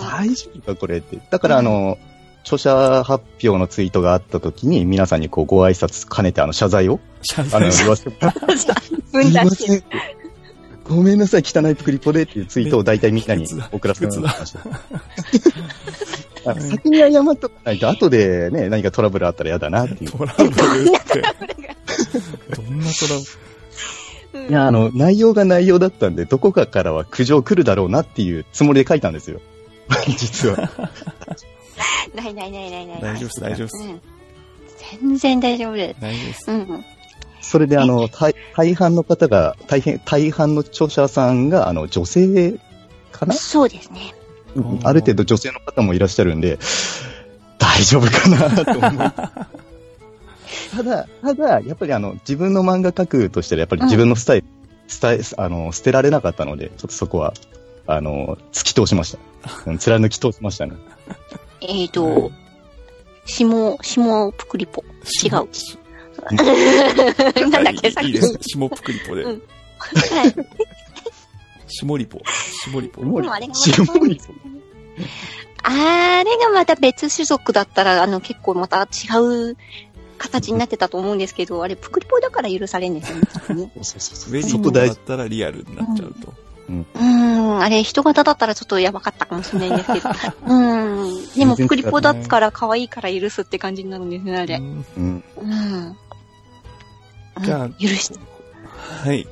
[0.00, 1.18] 大丈夫かこれって。
[1.30, 1.98] だからあの、
[2.42, 9.50] 著者発表のツイートがあった時に皆さんにこうご挨拶兼ねてあの謝罪を謝あの罪言わせてもらって いま。
[9.50, 9.82] せん。
[10.84, 14.60] ごめんなさい、汚いプクリポでっていうツイートを大体みんなに 送らせてもらいました。
[16.50, 20.10] あ先に謝っとかないと、後でね、何かトラブルあったら嫌だなっていう。
[20.10, 21.22] トラブルって。
[22.56, 23.47] どんなトラブル？
[24.48, 29.40] いや、あの、内容が内容だったんで、どこかからは苦情来るだろうなっていうつもりで書いたんですよ。
[30.16, 30.70] 実は。
[32.14, 33.00] ないないないないない。
[33.00, 33.84] 大丈夫です、大丈夫です。
[33.84, 34.00] うん。
[35.00, 36.00] 全然大丈夫です。
[36.00, 36.50] 大丈夫です。
[36.50, 36.84] うん。
[37.40, 42.54] それで、あの、大大半の方が、大変、大半の著者さんが、あの、女性
[43.12, 43.34] かな？
[43.34, 44.14] そうですね。
[44.60, 46.58] んある程度女性の方もいらっしゃるんで、
[47.58, 49.12] 大丈夫かなと思う。
[50.74, 54.46] ただ、ただ、やっぱりあの、自分の漫画描くとしたら、やっぱり自分のスタイル、
[54.86, 57.34] スタイル、あの、捨てられなかったので、ちょっとそこは、
[57.86, 59.18] あの、突き通しました。
[59.66, 60.74] うん貫き通しましたね。
[61.60, 62.30] えーと、
[63.24, 64.84] 下、下ぷくりぽ。
[65.24, 65.30] 違う。
[67.50, 68.08] なんだっけ、さっき。
[68.08, 68.38] いいですね。
[68.42, 69.22] 下ぷくりぽで。
[69.22, 69.42] うん
[69.78, 70.34] はい。
[71.68, 72.18] 下りぽ。
[72.24, 73.02] 下りぽ。
[73.02, 74.20] もうでもり
[75.62, 79.56] あれがまた別種族だったら、あの、結構また違う
[80.18, 83.70] 形になってたと思うんですけど、あれ、ぷくりぽだから許されるんですよね多分ね。
[83.82, 84.70] そうそうそうウェディそこ大事。
[84.70, 86.34] ングだったらリアルになっちゃうと。
[86.68, 90.10] うーん、あれ、人型だったらちょっとやばかったかもしれないんですけど。
[90.46, 91.28] うん。
[91.34, 94.56] でも、ぷくりぽだったから可愛いから許すって感じになるんですね、あれ。
[94.56, 95.24] うんうん。
[95.40, 95.96] うん。
[97.42, 98.18] じゃあうん許して。
[99.04, 99.26] はい。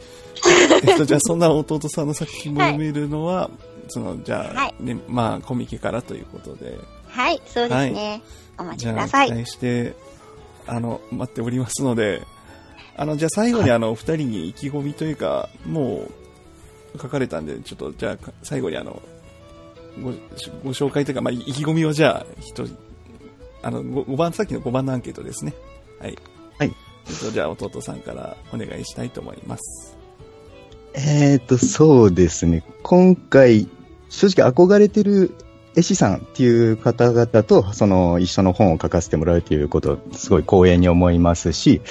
[0.85, 3.51] えっと、 じゃあ、そんな弟さんの作品も読めるのは、
[3.89, 6.79] その、じゃあ、はいね、まあ、コミケからということで、
[7.09, 8.23] はい、そうですね。
[8.59, 9.31] お待ちじゃあ、期ください。
[9.31, 9.95] 待して、
[10.67, 12.23] あの、待っておりますので、
[12.97, 16.09] あの、じゃあ最後にあの、二人に意気込みというか、も
[16.95, 19.03] う、書かれたんで、ちょっと、じゃあ、最後にあの、
[20.03, 20.11] ご、
[20.65, 22.77] ご紹介というか、まあ、意気込みをじゃあ、一人、
[23.63, 25.55] あの、5番、さっきの5番のアンケートですね。
[26.01, 26.19] はい。
[26.59, 26.73] はい。
[27.09, 29.97] えっと、じゃあ、弟さんからお願いしたいと思います。
[30.95, 32.63] えっ、と、そうですね。
[32.83, 33.69] 今回、
[34.09, 35.35] 正直憧れてる
[35.77, 41.83] 絵師さんっていう方々と、その、一緒の本を書かせてもらうということ、すごい光栄に思いますし、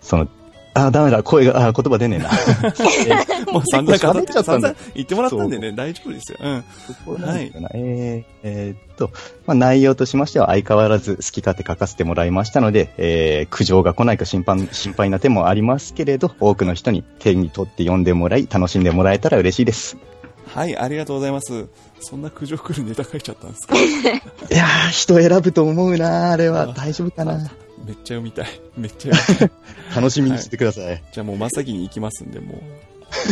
[0.00, 0.28] その、
[0.74, 2.28] あ、ダメだ、声が、あ、言葉出ねえな。
[3.50, 4.60] もう散々語っちゃったん
[4.94, 6.38] 言ってもらったんでね、大丈夫ですよ。
[6.40, 7.22] うん。
[7.22, 7.50] はい。
[7.74, 9.10] えーえーっと、
[9.46, 19.96] まあ、内容としましては相変わらず好き勝手書かせてもらいましたので、えー苦情が来ないか心配心配な点もありますけれど、多くの人に手に取って読んでもらい、楽しんでもらえたら嬉しいです。
[20.56, 21.66] はい、ありがとうございます。
[22.00, 23.76] そんな苦情来るネタ書いちゃったんですか？
[23.78, 23.78] い
[24.56, 26.68] やー、人選ぶと思うなあれは。
[26.68, 27.34] 大丈夫かな？
[27.84, 28.46] めっちゃ読みたい。
[28.76, 29.50] めっちゃ読みたい。
[29.94, 31.02] 楽しみにしてください。
[31.12, 32.62] じゃあもう真っ先に行きますんで、も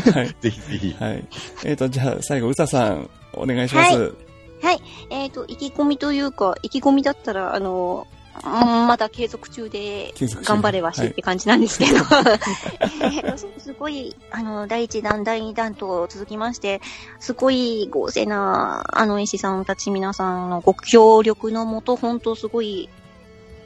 [0.06, 0.10] う。
[0.10, 0.36] はい。
[0.40, 0.94] ぜひぜひ。
[1.00, 1.24] はい。
[1.64, 4.14] えっ、と、じゃあ最後、うささん、お願いします。
[4.62, 4.80] はい。
[5.10, 10.12] えっ、と、意気込みというか、意気込みだったら、あの、うんまだ継続中で
[10.42, 16.80] 頑張ればしはいって感じなんですけど、 えーすすごい、あの、第1弾、第2弾と続きまして、
[17.20, 22.88] すごい豪勢な、あの、医師さんたち皆さんのご協力のもと、本当すごい、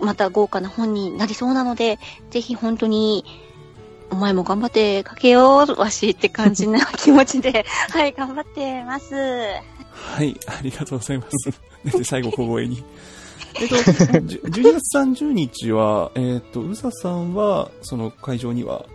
[0.00, 1.98] また豪華な本になりそうなので、
[2.30, 3.24] ぜひ本当に、
[4.10, 9.14] お前も頑張って書けよう、わしって感じな気持ちで、 はい、頑張ってます。
[9.14, 11.98] はい、ありがとうございます。
[11.98, 12.84] で、最後、小声に。
[13.61, 13.76] えっと、
[14.26, 18.86] じゅ12月30日は、えっ、と、うささんは、その会場には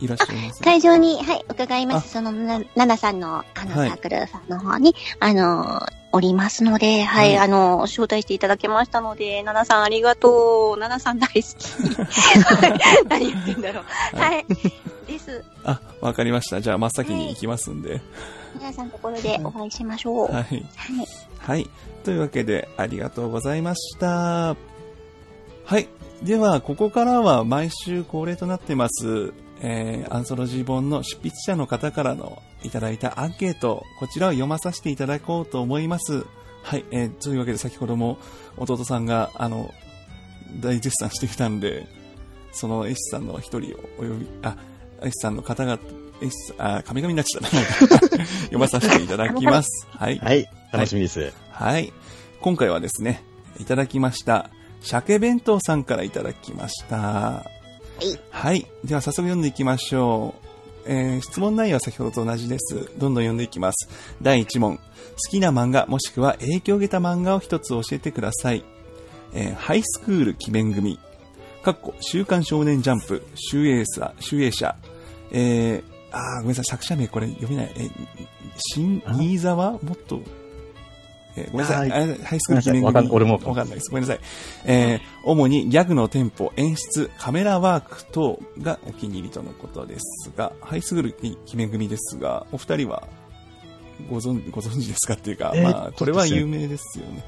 [0.00, 2.12] いらっしゃいます会場に、はい、伺いまあす。
[2.12, 5.80] その、な、ななさんの、あの、はいサークルさんの方に、あの、
[6.12, 10.78] おりますので、はい、はいあの、招待していただけましたので、ななさんありがとう。
[10.78, 11.42] ななさん大好き。
[12.44, 12.66] は
[13.04, 14.16] い何言ってんだろう。
[14.16, 14.46] はい。
[15.06, 15.44] です。
[15.64, 16.60] あ、わかりました。
[16.60, 18.00] じゃあ、真っ先に行きますんで。
[18.54, 20.32] 皆さんのところでお会いしましょう。
[20.32, 20.56] ははい。
[20.56, 20.66] い。
[21.48, 21.66] はい。
[22.04, 24.54] というわけで、ありがとうございました。
[25.64, 25.88] はい。
[26.22, 29.32] では、ここからは毎週恒例となってます、
[29.62, 36.26] えー、アンソロジー本の執筆者の方からのいただいたアンケート、こちらを読まさせていただこうと思います。
[36.64, 36.84] はい。
[36.90, 38.18] えー、というわけで先ほども
[38.58, 39.72] 弟さんが、あの、
[40.60, 41.86] 大絶賛してきたんで、
[42.52, 44.58] その絵師さんの一人をお呼び、あ、
[45.00, 45.78] 絵師さんの方が、
[46.20, 47.48] 絵師さん、あ、神々になっちゃった。
[48.44, 49.86] 読まさせていただきます。
[49.90, 50.18] はい。
[50.18, 50.48] はい。
[50.72, 51.32] 楽しみです。
[51.50, 51.92] はい。
[52.40, 53.24] 今回はですね、
[53.60, 54.50] いただきました、
[54.82, 57.44] 鮭弁当さんからいただきました。
[58.30, 58.66] はい。
[58.84, 60.48] では早速読んでいきましょう。
[60.86, 62.90] えー質問内容は先ほどと同じです。
[62.96, 63.88] どんどん読んでいきます。
[64.22, 64.76] 第1問。
[64.78, 64.82] 好
[65.30, 68.64] きな漫画もしくは影響を受けた漫画を一つ教えてください。
[69.34, 70.98] えーハイスクール鬼面組。
[71.62, 74.76] かっこ、週刊少年ジャンプ、集英社、集英社。
[75.32, 77.72] えー、あーごめんなさい、作者名これ読めない。
[77.76, 77.90] えー、
[78.74, 79.72] 新、新沢？
[79.72, 80.20] もっと、
[81.36, 81.90] えーごめんなさい。
[81.90, 83.90] はあハイスクール記念ごめんなさいわかん俺もわかんないです。
[83.90, 84.20] ごめんなさい。
[84.64, 93.06] えー主にギャグのテンポ、演出、カメラワーク等がお気に入りとのことですが、ハイスクール記念組ですが、お二人は
[94.08, 97.22] ご存ご存知ですかっていうか、えーまあ、これは有名ですよね。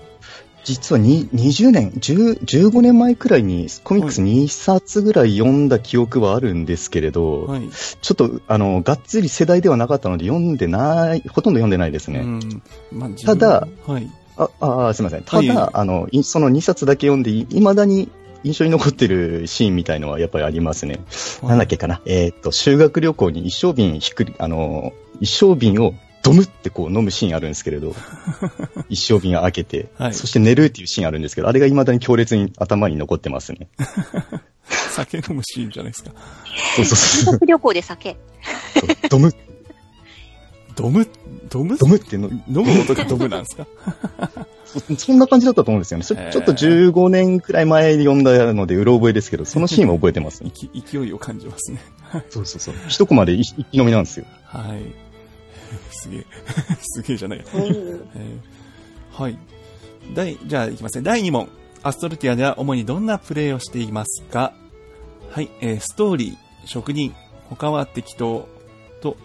[0.64, 7.68] 実はに20年、10 15年前くらいにコミックス2冊ぐらい読んだ記憶はあるんですけれど、はい。
[7.70, 12.20] ちょっと、あの、がっつり世代ではなかったので読んでない、ほとんど読んでないですね。
[12.20, 12.62] うん。
[12.92, 14.10] まあ、自ただ分、はい。
[14.36, 15.22] あ、ああ、すみません。
[15.22, 18.10] たはいだ、あの、いその2冊だけ読んで、い未だに
[18.42, 21.00] 印象に残ってるシーンみたいのはやっぱりありますね。
[21.42, 22.00] なんだっけかな。
[22.06, 27.94] えーっと、修学旅行に一升瓶ひっくり、あの、一升瓶をドムってこう飲むシーンあるんですけれど、
[28.90, 33.68] 一升瓶を開けて、はいそして寝るっていうシーンあるんですけど、あれが未だに強烈に頭に残ってますね。
[34.92, 36.10] 酒飲むシーンじゃないですか。
[36.76, 37.32] そうそうそう。
[37.34, 38.16] 学旅行で酒。
[39.08, 39.32] ドム、
[40.76, 41.08] ドム、
[41.48, 41.76] ドム？
[41.78, 43.66] ドムっての、飲む音がドムなんですか？
[44.64, 46.04] そ そんな感じだったと思うんですよね。
[46.04, 50.52] ちょっと15年くらい前に読んだので、うろ覚えですけど、そのシーンは覚えてますね。
[50.54, 51.80] 勢勢いを感じますね。
[52.30, 52.74] そうそうそう。
[52.88, 54.26] 一コマで一一気飲みなんですよ。
[54.44, 55.09] はい。
[56.02, 56.26] すげえ。
[56.82, 57.38] すげえじゃない。
[57.38, 58.38] うんえー
[59.12, 59.38] はい。
[60.14, 61.02] 第、じゃあいきますね。
[61.02, 61.48] 第2問。
[61.82, 64.52] アストルティアでは主にどんなプレイをしていますか？
[65.30, 65.50] はい。
[65.60, 67.14] えーストーリー、職人、
[67.48, 68.48] 他は適当
[69.00, 69.16] と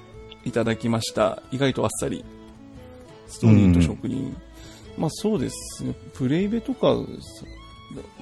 [0.44, 1.44] いただきました。
[1.52, 2.24] 意外とあっさり。
[3.28, 4.36] ストーリーと職人。
[4.98, 5.94] まあそうですね。
[6.14, 6.96] プレイベとか、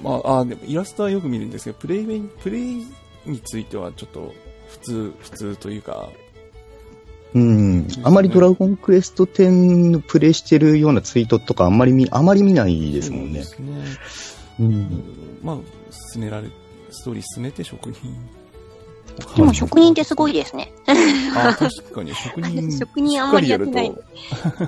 [0.02, 2.86] まあ、あ、でもイラストはよく見るんですけど、プレイベ、プレイ
[3.26, 4.34] についてはちょっと
[4.68, 6.08] 普通、普通というか、
[7.34, 7.88] うん。
[8.04, 13.42] あまりドラゴンクエスト10のプレイしてるようなツイートとかあんまり見、あまり見ないですもんね。
[13.42, 13.66] そうで
[14.08, 14.28] す
[14.58, 14.58] ね。
[14.60, 15.04] うん。
[15.42, 15.56] まあ、
[16.12, 16.48] 進められ、
[16.90, 18.14] ストーリー進めて職人。
[19.36, 20.72] でも職人ってすごいですね。
[21.36, 22.70] あ、確かに職人。
[22.78, 24.04] 職人あんまりやってないう。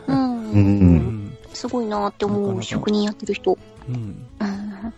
[0.07, 0.51] うん。
[0.51, 1.37] うんん。
[1.53, 2.63] すごいなって思う。
[2.63, 3.59] 職人やってる人。
[3.89, 3.95] うん。
[3.95, 3.99] う
[4.45, 4.93] ん。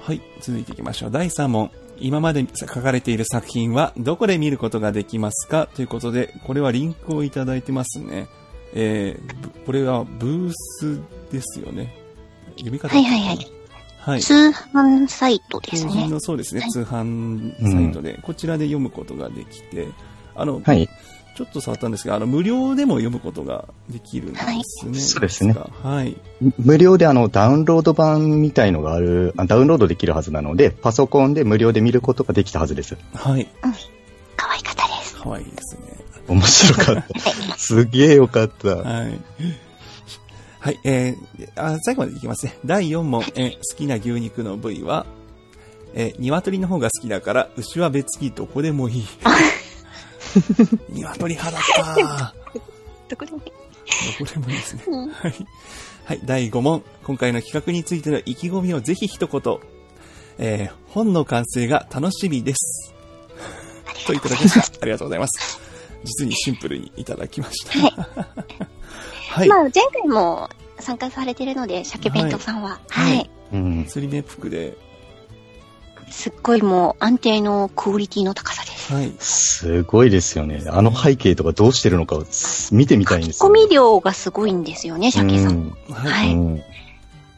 [0.00, 1.10] はい、続いていきましょう。
[1.10, 1.70] 第3問。
[1.98, 5.68] 今まで書かれている作品はどこで見ることができますか？
[5.74, 8.28] ということで、これはリンクをいただいてますね。
[8.74, 11.00] えー、ぶこれはブース
[11.32, 11.94] ですよね。
[12.56, 13.38] 読み方はいはいはい。
[13.98, 14.20] はい。
[14.20, 16.08] 通販サイトですね。
[16.20, 19.88] そうですねは、い通販サイトで、こちらで読むことができて、
[20.34, 20.88] あの、はい。
[21.36, 24.98] ちょっと触ったんですが、あの、無料でも読むことができるんですね。
[24.98, 26.16] いそうですねはい。
[26.58, 32.96] 無料であの、ダウンロード版みたいのがある、あダウンロードできるはずなので、パソコンで無料で見ることができたはずです。
[33.12, 33.46] はい。
[34.34, 35.14] 可愛かったです。
[35.16, 36.06] 可愛いですね。
[36.26, 37.30] 面白かった。
[37.58, 38.68] すげえよかった。
[38.68, 39.20] はい。
[40.58, 42.56] はい、えー、あ最後までいきますね。
[42.64, 45.04] 第4問、えー好きな牛肉の部位は、
[45.94, 49.04] えー、鶏の方が好きだから、牛は別にどこでもいい。
[50.90, 52.34] 鶏派だった。
[53.08, 53.44] どこでもいい
[54.18, 54.84] どこでもいいですね。
[54.86, 55.34] うんはい。
[56.04, 56.82] はい、第5問。
[57.04, 59.58] 今回の企画についての意気込みをぜひ一言。
[60.38, 62.94] えー、本の完成が楽しみです。
[64.06, 64.78] といただきました。
[64.82, 65.60] ありがとうございます。
[66.04, 67.90] 実にシンプルにいただきました。
[69.30, 69.48] はい。
[69.50, 70.48] まあ、前回も
[70.78, 72.80] 参加されてるので、鮭弁当さんは。
[72.88, 73.30] ははいい。
[73.52, 73.84] うん。
[73.86, 74.76] 釣り目服で、
[76.10, 78.92] すっごいもう安定のクオリティの高さです。
[78.92, 79.12] はい。
[79.18, 80.62] すごいですよね。
[80.68, 82.24] あの背景とかどうしてるのかを
[82.72, 85.76] 見てみたいんですよ、込み量がすごいんですよね、鮭さん。
[85.90, 86.64] はい。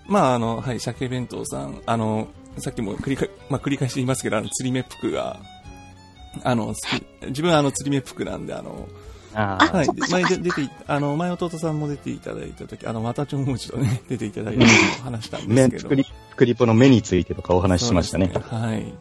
[0.06, 5.38] まあ、あの、はい、鮭弁当さん、あの、さっきも繰り返、まあ、繰り返し言いますけど、あの、釣り目服が、
[6.42, 8.88] あの、好き、自分はあの、釣り目服なんで、あの、
[9.34, 10.06] あはいあそっか。
[10.06, 14.66] そっか前で出てい、あの、前弟さんも出ていただいたとき、あの、またちょんもう一度ね、出ていただいた
[15.04, 16.02] 話したんですけど。
[16.39, 18.30] 目作り、作りポの目についてとかお話ししましたね。
[18.32, 18.95] そうですはい。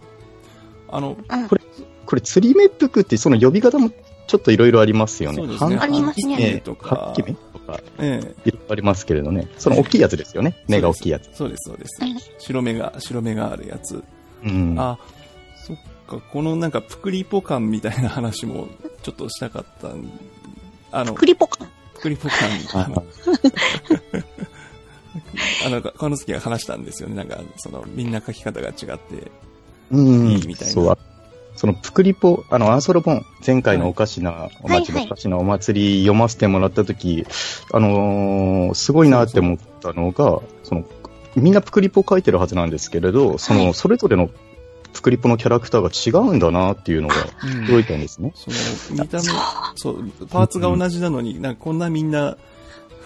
[0.90, 1.62] あの、うんこれ
[2.06, 3.92] これ、釣り目服ってその呼び方も
[4.28, 5.38] ちょっといろいろありますよね。
[5.38, 5.78] そうですね。
[5.78, 9.50] ありますねとかはっき目とか、ええいろいろありますけれどね。
[9.58, 10.56] その大きいやつですよね。
[10.68, 11.30] 目が大きいやつ。
[11.34, 12.18] そうです、そうですうん。
[12.40, 14.04] 白目が、白目があるやつ。
[14.44, 14.76] うん。
[14.80, 14.98] あ、
[15.66, 15.78] そっ
[16.08, 18.70] か、このなんか、プクリポ感みたいな話も、
[19.04, 20.10] ちょっとしたかったん。
[20.92, 21.68] あの、クリポ感。
[21.96, 22.38] プクリポ感、
[25.66, 27.16] あの、この時は話したんですよね。
[27.16, 29.32] なんか、その、みんな書き方が違って。
[29.92, 30.28] うん。
[30.30, 30.90] いいみたいなそう。
[30.90, 30.98] あ
[31.58, 37.26] そのプクリポ、あの、アーソロボン、前回のおかしな、お祭り、はいはいおかしなお祭り読ませてもらったとき、
[37.74, 40.84] あのーすごいなって思ったのが、その、
[41.36, 44.30] みんなプクリポ書いてるはずなんですけれど、その、はいそれぞれの
[44.94, 48.34] プクリポのキャラクターが違うんだなっていうのがうん驚いたんですね。
[48.36, 48.52] そ
[48.94, 49.24] の、見た目、
[49.76, 52.38] そう、パーツが同じなのに、なんかこんなみんな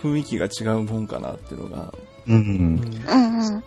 [0.02, 1.94] 雰囲気が違うもんかなっていうのが。
[2.28, 2.36] うん。
[2.36, 3.64] うんうんうん。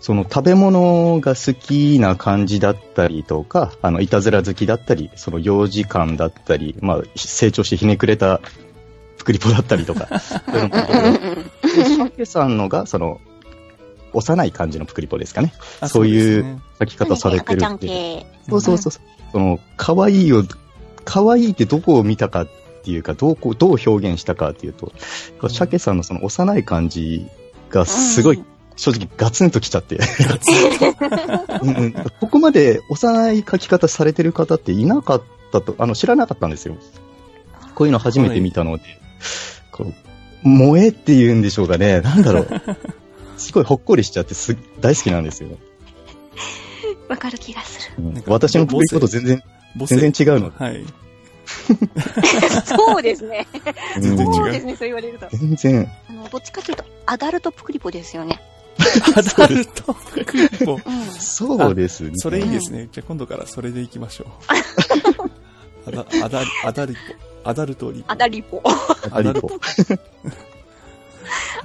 [0.00, 8.40] その食べ物が好きな感じだったりとか、あの、いたずら好きだったり、その幼児感だったり、まあ、成長してひねくれた
[9.18, 13.20] プクリポだったりとか、 そういうのさんのが、その、
[14.12, 15.52] 幼い感じのプクリポですかね。
[15.80, 18.22] あそういう書き方されてるっていう。
[18.22, 18.26] 系。
[18.48, 18.92] そうそうそう。
[19.32, 20.44] その、可愛いを、
[21.04, 22.48] 可愛いってどこを見たかっ
[22.88, 27.26] ていうか、どうこう、どう表現したかっていうと、シャケさんのその幼い感じ
[27.68, 28.42] がすごい
[28.76, 29.98] 正直ガツンと来ちゃって。
[31.62, 35.22] うんうんここまで幼い書き方されてる方っていなかっ
[35.52, 36.76] たと、あの、知らなかったんですよ。
[37.74, 38.84] こういうの初めて見たので、
[39.70, 39.94] こう、
[40.44, 42.00] 萌えって言うんでしょうかね。
[42.00, 42.48] なんだろう。
[43.36, 45.50] すごいほっこりしちゃってす大好きなんですよ。
[47.08, 48.04] わかる気がする。
[48.04, 49.42] うん私のこういうこと全然、
[49.86, 50.50] 全然違うの。
[50.56, 50.84] はい。
[52.64, 53.46] そうですね。
[53.96, 55.28] うん全然違うそうですね、そう言われると。
[55.30, 55.90] 全然。
[56.08, 58.40] あの、どっちかというと、アダルトプクリポですよね。
[59.16, 60.74] アダルトクリポ。
[60.74, 60.80] うん。
[61.18, 62.12] そうですね。
[62.14, 62.88] それいいですね。
[62.92, 64.28] じゃあ今度からそれでいきましょう。
[65.88, 67.00] アダ、アダ、アダリポ。
[67.50, 68.12] アダルトリポ。
[68.12, 68.62] アダリポ。
[69.10, 69.50] アリポ。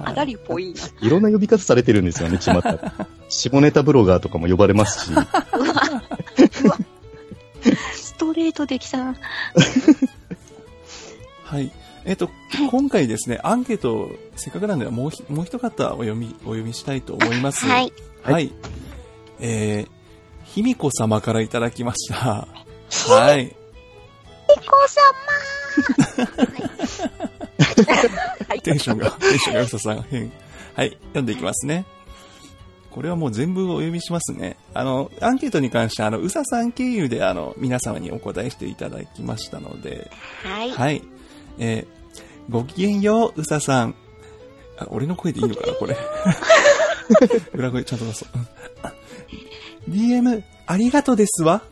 [0.00, 0.80] アダリポいいな。
[1.00, 3.06] いろんな呼び方されてるんですよね、ちまった。
[3.28, 5.12] 下ネタブロガーとかも呼ばれますし。
[7.93, 7.93] ス
[8.24, 9.14] トレートできた。
[11.44, 11.70] はい。
[12.06, 12.30] えっと、
[12.70, 17.66] 今回ですね、アンケート、せっかくなんで、もうひ、もう一方お読み、お読みしたいと思います。
[17.66, 17.92] はい。
[18.22, 18.50] はい。
[19.40, 19.88] えー、
[20.44, 22.16] 卑弥呼様からいただきました。
[22.16, 23.48] はい。
[23.48, 23.54] ピ
[24.66, 25.12] コ様
[28.48, 28.60] はい。
[28.64, 30.32] テンションが、テンションがよささん変。
[30.74, 30.90] はい。
[30.90, 31.84] 読んでいきますね。
[32.94, 34.56] これはもう全部お読みしますね。
[34.72, 40.12] あの、アンケートに関して、あの、うささん経由で、あの、皆様にお答えしていただきましたので、
[40.44, 40.70] はい。
[40.70, 41.02] はい。
[41.58, 42.04] えー
[42.50, 43.94] ごきげんよう、うささん。
[44.78, 45.96] あ、俺の声でいいのかな、これ。
[47.54, 49.90] 裏声ちゃんと出そう。
[49.90, 51.62] DM、ありがとうですわ。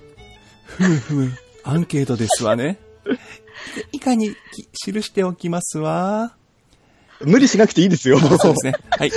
[0.65, 2.79] ふむふむ、アンケートですわね。
[3.93, 6.35] 以下にき記しておきますわ。
[7.21, 8.19] 無理しなくていいですよ。
[8.19, 8.75] そうですね。
[8.91, 9.09] はい。
[9.09, 9.11] い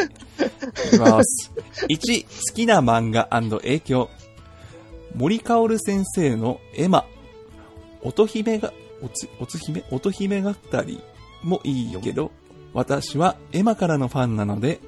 [0.91, 1.51] きます。
[1.87, 4.09] 1、好きな漫画影響。
[5.15, 7.05] 森かおる先生のエマ。
[8.01, 9.83] 乙姫が、おつ、おつ姫？
[9.91, 10.53] 乙姫語
[10.85, 11.01] り
[11.43, 12.31] もいいけど、
[12.73, 14.79] 私はエマからのファンなので、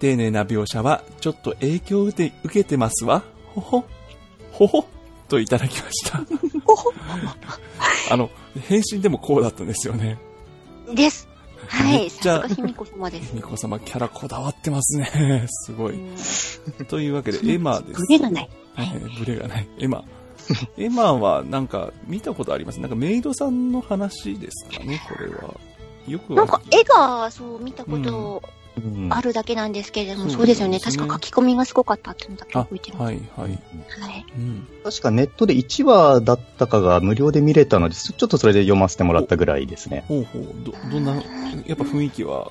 [0.00, 3.22] 丁寧な描写はちょっと影響を受け受けてますわ。
[3.54, 3.84] ほほ。
[4.50, 4.84] ほほ。
[5.28, 6.20] といただきました。
[8.10, 8.30] あの、
[8.68, 10.18] 返信でもこうだったんですよね。
[10.92, 11.28] です。
[11.68, 11.98] はい。
[12.00, 13.34] めっちゃさすが卑弥呼様です。
[13.34, 15.46] みこ様キャラこだわってますね。
[15.48, 15.94] すごい。
[16.88, 18.00] というわけで、エマです。
[18.00, 18.50] ブレがない。
[18.78, 19.68] えーブレがない。
[19.78, 20.04] エマ。
[20.76, 22.80] エマはなんか見たことあります？
[22.80, 25.54] なんかメイドさんの話ですかね、これは。
[26.08, 28.61] よくはなんか絵が、そう、見たことうん
[29.10, 30.78] あるだけなんですけれども、うんそうですよね。
[30.78, 33.02] ね確か書き込みがすごかったっていうのだけあ、覚えてます。
[33.02, 33.50] はい、はい。
[34.00, 34.24] はい。
[34.36, 34.68] うん。
[34.82, 40.04] 確かネットで1話だったかが無料で見れたので、ちょっとそれで読ませてもらったぐらいですね。
[40.08, 40.42] ほうほう。
[40.64, 41.14] ど、どんな、
[41.66, 42.50] やっぱ雰囲気は、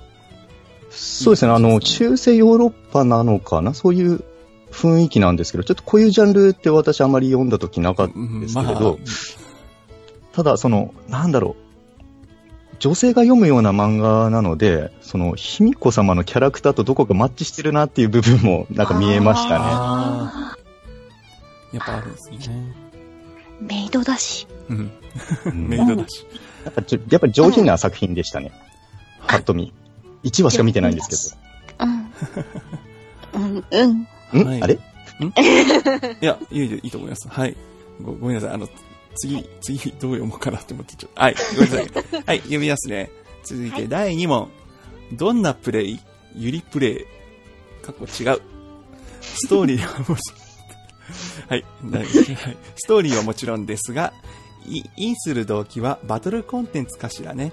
[0.91, 3.73] そうですね、あの、中世ヨーロッパなのかな？
[3.73, 4.23] そういう
[4.71, 8.99] 雰囲気なんですけど、ちょっとこういうジャンルって私あまり読んだ時なかったうんんですまあけれど、、
[10.33, 11.60] ただその、なんだろう、
[12.81, 19.65] 女性が読むような漫画なので、その、卑弥呼様のキャラクターとどこかマッチしてるなっていう部分も なんか見えましたね。
[19.67, 20.55] あ
[21.71, 22.75] やっぱあるんですね。
[23.61, 24.47] メイドだし。
[24.67, 24.91] うん。
[25.45, 26.25] うん メイドだし。
[26.65, 28.51] やっぱちょやっぱり上品な作品でしたね。
[29.27, 29.71] ぱっと見。
[30.23, 31.37] 1話しか見てないんです
[31.79, 32.11] うん。
[33.33, 34.07] うん、うん。
[34.31, 34.43] けど。
[34.43, 34.79] ん、はいあれ？
[36.19, 37.27] いや、いいいいと思います。
[37.29, 37.55] はい。
[38.01, 38.49] ごごめんなさい。
[38.55, 38.67] あの、
[39.15, 41.21] 次、次、どう読もうかなって思ってちょっと。
[41.21, 42.23] はい、ごめんなさい。
[42.25, 43.11] はい、読みますね。
[43.43, 44.49] 続いて、第2問。
[45.13, 45.99] どんなプレイ？
[46.35, 47.05] ゆりプレイ？
[47.81, 48.41] 過去違う。
[49.21, 50.33] ストーリーはもち、
[51.49, 52.15] はい、第はい。
[52.75, 54.13] ストーリーはもちろんですが、
[54.67, 57.51] イインする動機はバトルコンテンツかしらね。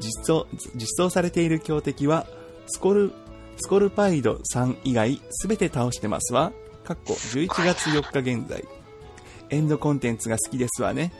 [0.00, 2.26] 実装、実装されている強敵は、
[2.66, 3.12] スコル、
[3.56, 6.52] スコルパイドさん以外すべて倒してますわ。
[6.84, 8.64] かっこ11月4日現在。
[9.50, 11.12] エンドコンテンツが好きですわね。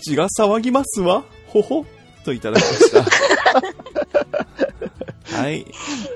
[0.00, 1.24] 血が騒ぎますわ。
[1.48, 1.84] ほほ。
[2.24, 3.04] といただきました。
[5.36, 5.66] はい。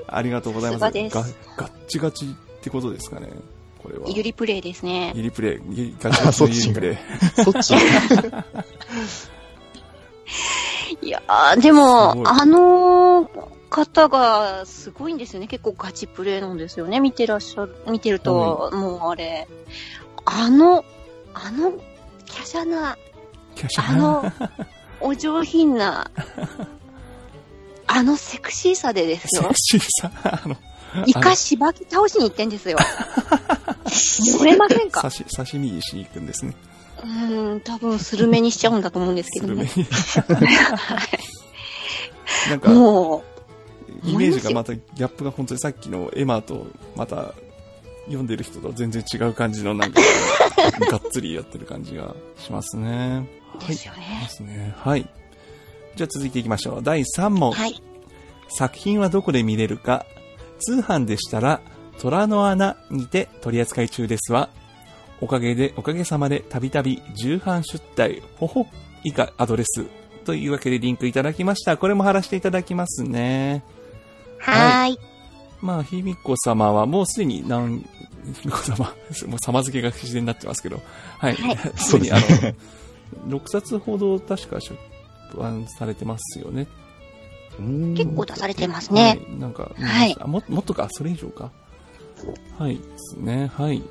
[0.07, 0.79] ありがとうございます。
[0.81, 1.23] さすがですが
[1.57, 2.29] ガッチガチっ
[2.61, 3.29] てことですかね。
[3.81, 4.09] これは。
[4.09, 5.13] ゆりプレイですね。
[5.15, 5.61] ゆりプレイ。
[5.69, 6.97] ゆりガチガチのゆりプレイ。
[7.43, 7.73] そっち
[11.01, 13.29] いやー、でも、あの
[13.69, 15.47] 方がすごいんですよね。
[15.47, 16.99] 結構ガチプレイなんですよね。
[16.99, 19.47] 見てらっしゃる、見てると、もうあれ。
[20.25, 20.85] あの、
[21.33, 21.77] あの、華
[22.45, 22.97] 奢な、
[23.55, 24.31] キャシャあの、
[24.99, 26.09] お上品な、
[27.87, 29.51] あのセクシーさでですセクよ。
[29.55, 30.55] シーさ、あの、
[31.05, 32.77] イカしばき倒しに行ってんですよ。
[33.85, 35.01] 漏れませんか？
[35.01, 36.55] 刺し、刺身にしに行くんですね。
[37.03, 39.67] うーん、多分スルメにしちゃうんだと思うんですけどね。
[39.67, 39.77] ス
[40.21, 40.49] ルメに。
[42.49, 43.23] なんか、も
[44.03, 47.33] イメージがまたギャップが本当にさっきのエマとまた
[48.05, 50.01] 読んでる人と全然違う感じのなんか
[50.91, 53.27] がっつりやってる感じがしますね。
[53.55, 54.27] う、ですよでね。
[54.29, 54.75] すね。
[54.77, 55.07] はい。
[55.95, 56.83] じゃあ続いていきましょう。
[56.83, 57.51] 第3問。
[57.51, 57.81] はい。
[58.49, 60.05] 作品はどこで見れるか
[60.59, 61.61] 通販でしたら
[61.99, 64.49] 虎の穴にて取り扱い中ですわ。
[65.21, 68.65] おかげで、おかげさまでたびたび重版出題、ほほ、
[69.03, 69.85] 以下アドレス。
[70.25, 71.77] というわけでリンクいただきました。
[71.77, 73.63] これも貼らせていただきますね。
[74.39, 75.10] はーい。
[75.61, 77.85] まあ、ひみこ様はもうすでに何、ひ
[78.45, 78.77] みこ様、
[79.27, 80.81] もう様付けが自然になってますけど、
[81.17, 81.35] はい。
[81.35, 82.15] はい すでにあ
[83.27, 84.75] の、6冊ほど確か出
[85.37, 86.67] 版されてますよね。
[87.95, 89.19] 結構出されてますね。
[89.29, 91.51] はい、なんか、はいあも、もっとか、それ以上か。
[92.57, 93.81] はい、ですね、はい。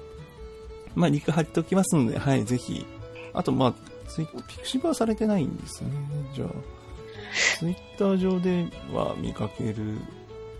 [0.94, 2.84] まあ、リンク貼っておきますので、はい、ぜひ。
[3.32, 3.74] あと、まあ、
[4.08, 5.90] ツイピクシブはされてないんですね。
[6.34, 6.48] じゃあ、
[7.58, 9.98] ツイッター上では見かける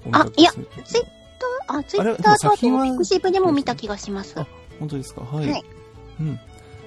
[0.05, 1.05] 音楽いやツイッ
[1.67, 1.79] ター？
[1.79, 4.39] あ、ツイッターとあとピクシブでも見た気がします。
[4.39, 4.47] あ
[4.79, 5.23] 本当ですか？
[5.23, 5.51] はい。
[5.51, 5.65] はい
[6.21, 6.29] うん。
[6.33, 6.35] ま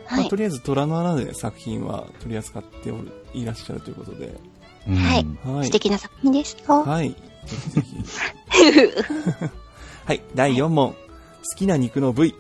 [0.09, 0.36] あ、はいと。
[0.36, 4.36] りあえず、虎の穴で作品は取り扱っておる、いらっしゃるということで。
[4.88, 5.66] うんはいはい。
[5.66, 6.74] 素敵な作品でした。
[6.74, 7.09] はい。
[7.45, 7.97] ぜひぜひ。
[10.05, 10.93] はい、第4問。
[10.93, 10.97] 好
[11.57, 12.36] きな肉の部位。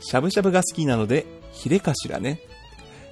[0.00, 2.40] しゃぶしゃぶが好きなので、ヒレかしらね。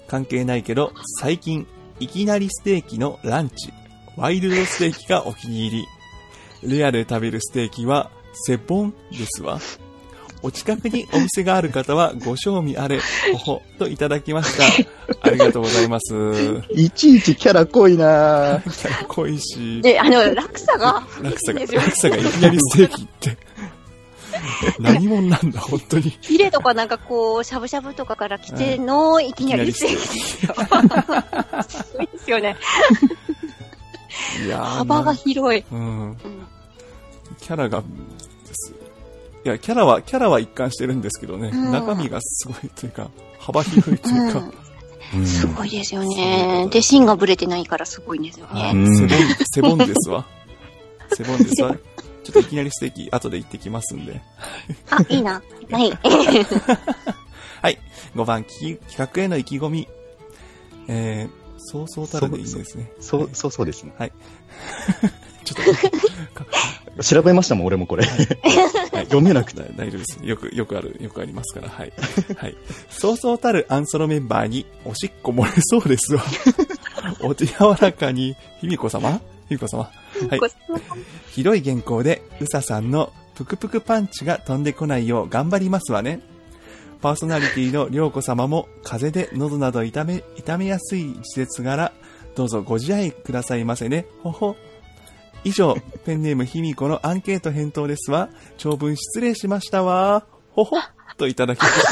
[0.09, 1.67] 関係ないけど、最近、
[2.01, 3.73] いきなりステーキのランチ。
[4.17, 5.87] ワイルドステーキがお気に入り。
[6.63, 9.61] レアで食べるステーキは、セボンですわ。
[10.43, 12.99] お近くにお店がある方はご賞味あれ、
[13.33, 14.65] ほほ、といただきました。
[15.23, 16.15] ありがとうございます。
[16.71, 19.83] いちいちキャラ濃いなぁキャラ濃いし。
[19.83, 23.37] で、あの、落差が、落差が、落差がいきなりステーキって。
[24.79, 26.17] 何者なんだ、本当に。
[26.23, 30.55] ヒレとかなんかこう、しゃぶしゃぶとかから来ての、いきなりステーキですよ。
[31.69, 32.57] すごいですよね。
[34.45, 35.65] いやー幅が広い。
[35.71, 36.17] うん。
[37.51, 37.85] うんキャラが、で
[38.53, 38.73] す
[39.45, 44.39] いや、キャラは、キャラは一貫してるんですけどね、うん中身がすごいというか、幅広いというか、
[45.15, 46.69] うんすごいですよね。
[46.71, 48.83] で、芯がブレてないからすごいんですよはいね。
[48.85, 49.19] うんセボン、
[49.53, 50.25] セボンですわ。
[51.13, 51.75] セボンですわ。
[52.23, 54.21] ちょっといきなりステーキ、後で行ってきますんで。
[54.91, 55.43] あ、いいな。
[55.73, 55.91] はい。
[57.61, 57.79] はい。
[58.15, 59.89] 5番、き企画への意気込み。
[60.87, 62.93] えー、そうそうたるでいいですね。
[63.01, 63.93] そう、そうそうですね。
[63.99, 64.13] はい。
[65.45, 66.45] ちょっと、
[67.03, 68.05] 調べましたもん、俺もこれ。
[69.05, 69.63] 読めなくて。
[69.63, 70.19] だ大丈夫です。
[70.25, 71.93] よく、よくある、よくありますから、はい。
[72.37, 72.57] はい。
[72.91, 76.23] そうそうたるアンソロメンバーに、おしっこ漏れそうですわ。
[77.23, 79.21] お手柔らかに、ひみこ様？
[79.49, 79.91] ひみこ様？
[80.29, 80.41] はい。
[81.31, 86.21] ひどい原稿で、うささんのぷくぷくパンチが飛んでこないよう頑張りますわね。
[87.01, 91.93] パーソナリティのりょうこ様も、風邪で喉など痛め、痛めやすい季節柄、
[92.37, 94.05] どうぞご自愛くださいませね。
[94.23, 94.57] ほほ。
[95.45, 98.29] 以上、ペンネームひみこのアンケート返答ですわ。
[98.59, 100.25] 長文失礼しましたわ。
[100.53, 100.77] ほほ。
[101.17, 101.83] といただきまし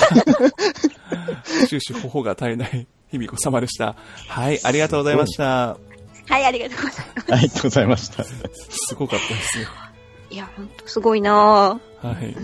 [1.61, 1.67] た。
[1.67, 3.95] 終始ほほが絶えないひみこ様でした。
[4.29, 5.77] はい、ありがとうございました。
[6.29, 7.33] はい、ありがとうございます。
[7.33, 8.25] ありがとうございました。
[8.25, 9.69] すごかったですよ。
[10.31, 11.79] いや、ほんとすごいなは
[12.13, 12.37] い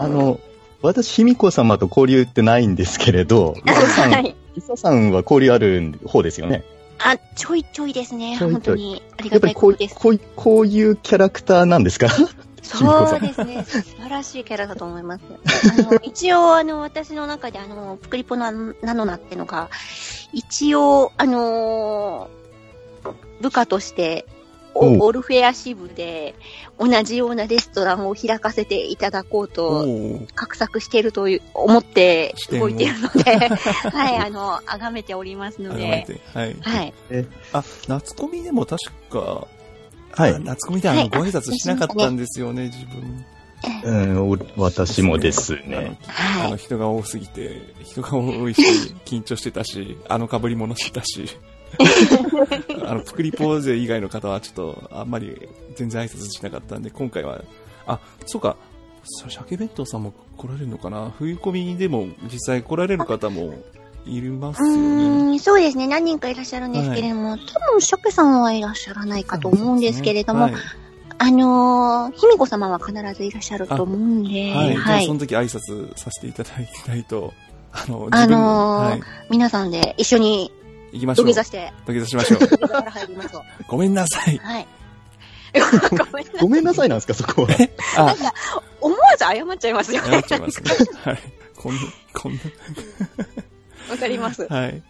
[0.00, 0.40] あ、の、
[0.82, 4.36] 私、卑弥呼様と交流ってないんですけれど、伊佐さん、 はい。
[4.56, 6.64] 伊佐さんは交流ある方ですよね？
[7.00, 8.36] あ、ちょいちょいですね。
[8.38, 9.02] ちょいちょい本当に。
[9.18, 9.94] ありがやっぱりこうたいことです。
[9.96, 12.08] こういこういうキャラクターなんですか？
[12.62, 13.64] そうですね。
[13.64, 15.22] 素晴らしいキャラだと思います。
[15.80, 19.70] あの、一応、あの、私の中で、あの、プクリポナナノナってのが、
[20.34, 22.28] 一応、あの
[23.40, 24.26] 部下として、
[24.80, 26.34] オルフェア支部で、
[26.78, 33.48] 同じようなレストランを開かせていただこうおと、ー画策しているという、思って動いているので、
[33.90, 36.20] はい、あの、崇めておりますので、て。
[36.34, 36.56] はい。
[36.60, 36.94] はい。
[37.52, 39.46] あ、夏コミでも確か、
[40.12, 43.24] はいあ夏コミであの、はいご挨拶しなかったんですよね、自分。
[43.84, 45.98] うん、お私もですね。
[46.06, 46.58] あのはい。
[46.58, 48.62] 人が多すぎて、人が多いし、
[49.04, 51.36] 緊張してたし、あの被り物してたし、
[52.84, 57.42] あの、プクリポ以外の方はちょっと、あんまり全然挨拶しなかったんで、今回は、
[57.86, 58.56] あ、そうか、
[59.04, 63.54] さ鮭弁当さんも来られるのかな冬込みでも実際来られる方も
[64.06, 64.76] いますうよ
[65.32, 65.38] ね。
[65.38, 65.86] そうですね。
[65.86, 70.54] 何人かいらっしゃるんですけれども、多分、シャケさんはいらっしゃらないかと思うんですけれども、はい。
[71.20, 74.74] あのー、卑弥呼様は必ずいらっしゃると思うんで、はい。
[74.74, 75.06] はい。
[75.06, 77.34] その時挨拶させていただきないと、
[77.72, 79.00] あの、あのーはい。
[79.30, 80.52] 皆さんで一緒に
[80.92, 81.26] 行きましょう。
[81.26, 82.40] 土下座して、土下座しましょう。
[82.40, 83.42] 土下座から入りましょう。
[83.68, 84.38] ごめんなさい。
[84.38, 84.66] はい。
[85.58, 87.48] ごめんなごめんなさいなんですか、そこは。
[87.96, 88.14] あ、
[88.80, 90.22] 思わず謝っちゃいますよねやっ。
[90.22, 90.70] ちゃいますね。
[91.04, 91.18] はい。
[91.56, 91.80] こんな、
[92.12, 92.40] こんな。
[93.90, 94.46] わかります。
[94.48, 94.82] はい。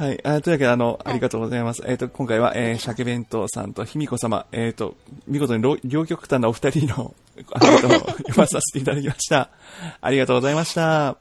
[0.00, 0.26] はい。
[0.26, 1.82] あというわけで、あの、ありがとうございます。
[1.86, 4.96] えっ、と、今回は、えー、鮭弁当さんと卑弥呼様、えっ、と、
[5.28, 7.14] 見事に両両極端なお二人の、
[7.52, 9.50] あの、読まさせていただきました。
[10.00, 11.08] ありがとうございました。
[11.08, 11.16] あ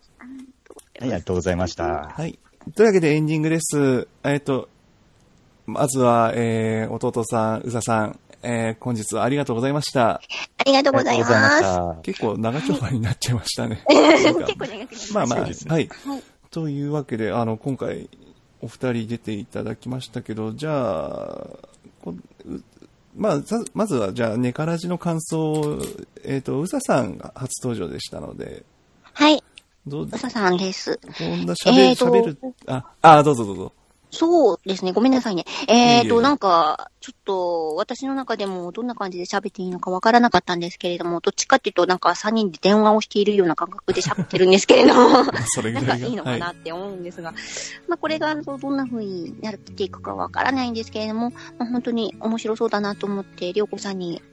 [1.01, 2.13] りがとうございました。
[2.15, 2.39] はい。
[2.75, 4.07] というわけでエンディングです。
[4.23, 4.69] えっ、と、
[5.65, 10.15] まずは、えー、弟さん、うささん、えー、本日はありがとうございました。
[10.15, 10.21] あ
[10.65, 11.95] りりがとうございましまた。
[12.03, 13.83] 結構長丁場になっちゃいましたね。
[13.87, 14.25] す。
[14.25, 15.13] 結構長くなりました。
[15.13, 15.53] まあまあ、はい。
[15.67, 15.89] はい
[16.51, 18.09] というわけで、あの、今回、
[18.61, 21.47] お二人出ていただきましたけど、じゃあ、
[23.15, 25.79] まあ、さまずは、じゃあ、ネカラジの感想を、
[26.23, 28.63] えっ、と、うささんが初登場でしたので、
[29.13, 29.43] はい。
[29.89, 30.99] どう、うささんです。
[31.17, 33.73] こんな喋る、えーる、あ、あ、どうぞどうぞ。
[34.11, 34.91] そうですね。
[34.91, 35.45] ごめんなさいね。
[35.67, 45.09] えっ、と、いえいえなんか、ちょっと、私の中でもどんな感じで喋っていいのかわからなかったんですけれども、どっちかっていうと、なんか3人で電話をしているような感覚で喋ってるんですけれども。
[45.71, 47.33] なんかいいのかなはって思うんですが、
[47.87, 51.29] まあこれがどんな風になっていくかわからないんですけれども、
[51.59, 54.23] まあ、本当に面白そうだなと思って、りょうこさんに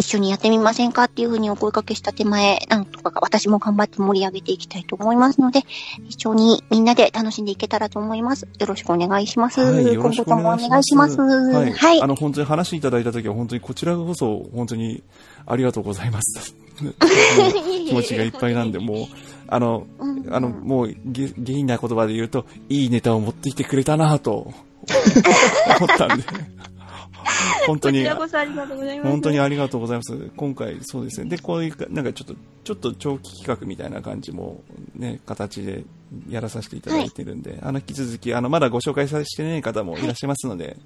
[0.00, 5.60] 一緒にやってみませんかっていう風にお声掛けした手前、なんとか私も頑張って盛り上げていきたいと思いますので、
[6.08, 8.48] 一緒にみんなで楽しんでいけたらと思います。
[8.58, 9.60] よろしくお願いします。
[9.60, 11.20] はい、よろしくお願いします。
[11.20, 11.72] はい。
[11.72, 12.06] はいあ。
[12.06, 15.02] の、本当に話いただいたときは、本当にこちらこそ、本当に
[15.44, 16.54] ありがとうございます。
[16.80, 19.06] 気持ちがいっぱいなんで、もう、
[19.48, 24.54] あの、うんあの、もう、げ、下品な言葉で言うと、いいネタを持ってきてくれたなぁと、思
[25.86, 26.24] ったんで。
[27.66, 29.10] 本当にこち、らこそありがとうございます。
[29.10, 30.30] 本当にありがとうございます。
[30.36, 31.30] 今回、そうですね。
[31.30, 32.34] で、こういうか、なんかちょっと、
[32.64, 34.62] ちょっと長期企画みたいな感じも、
[34.94, 35.84] ね、形で
[36.28, 40.76] やらさせていただいてるんで、あの、引き続き、あの、まだご紹介させてない方もいらっしゃいますので、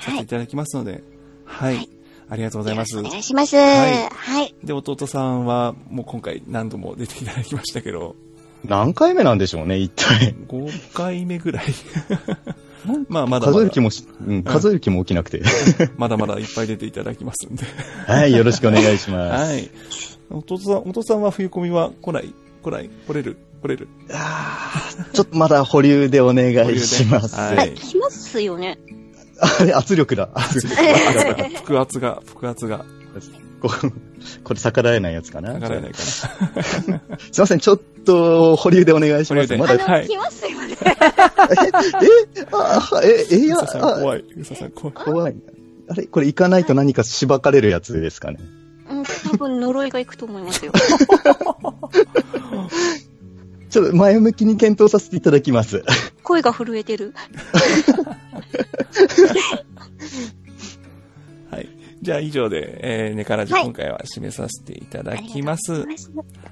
[0.00, 1.02] させていただきますので、
[1.44, 1.88] はい。
[2.28, 2.98] ありがとうございます。
[2.98, 3.56] お願いします。
[3.56, 4.54] はいはい。
[4.64, 8.16] で、弟さんは、もう今回何度も出ていただきましたけど、
[8.64, 10.34] 何回目なんでしょうね、一体。
[10.48, 11.64] 5回目ぐらい。
[13.08, 15.42] まあ、まだまだ数える気、もし、うん、数える気も起きなくて。
[15.96, 17.64] まだまだいっぱい出ていただきますんで。
[18.06, 19.44] はい、よろしくお願いします。
[19.52, 19.70] はい。
[20.30, 22.32] 弟さん、弟さんは冬コミは来ない？
[22.62, 22.88] 来ない？
[23.06, 23.36] 来れる？
[23.62, 23.88] 来れる？
[25.12, 27.36] ちょっとまだ保留でお願いします。
[27.36, 27.74] はい。
[27.74, 28.78] 来ますよね。
[29.60, 30.28] あれ、圧力だ。
[30.34, 30.76] 圧力
[31.64, 32.84] 腹圧が、腹圧が、
[33.62, 33.70] こ
[34.42, 35.54] これ逆らえないやつかな。
[35.54, 36.28] 上がらないか すい
[37.38, 39.56] ません、ちょっと保留でお願いします。
[39.56, 40.76] まだ、来ますよね。
[40.82, 40.94] え
[42.52, 43.62] あ、え、え、いや、な。
[43.62, 44.24] うささんあ怖い。
[44.36, 44.94] うささん怖い。
[44.94, 45.36] 怖い。
[45.88, 48.38] あれこれ行かないと何かしばかれるやつですかね。
[48.90, 50.72] うん、多分呪いがいくと思いますよ。
[53.70, 55.84] ちょっと前向きに検討させていただきます。
[56.24, 57.14] 声が震えてる。
[62.02, 62.04] はい。
[62.04, 65.72] じゃあ以上で、えー、ネカラジはい今回は締めさせていただきます。
[65.72, 65.86] は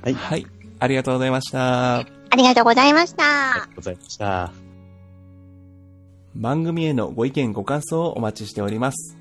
[0.07, 0.15] い。
[0.15, 0.47] はい。
[0.79, 1.99] ありがとうございました。
[1.99, 2.05] あ
[2.37, 3.53] りがとうございました。
[3.53, 4.53] ありがとうございました。
[6.35, 9.17] 番組へのご意見ご感想をお待ちしております。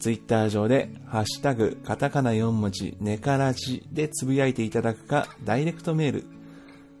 [0.00, 6.24] ツイッター上で、ハッシュタグ、カタカナ4文字、ネカラジでつぶやいていただくか、ダイレクトメール、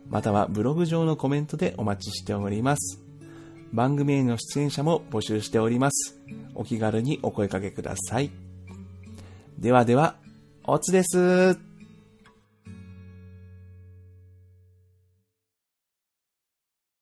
[0.08, 3.00] またはブログ上のコメントでお待ちしております。
[3.72, 6.18] 番組への出演者も募集しております。
[6.54, 8.47] お気軽にお声掛けください。
[9.58, 10.14] ではでは、
[10.64, 11.67] おつです。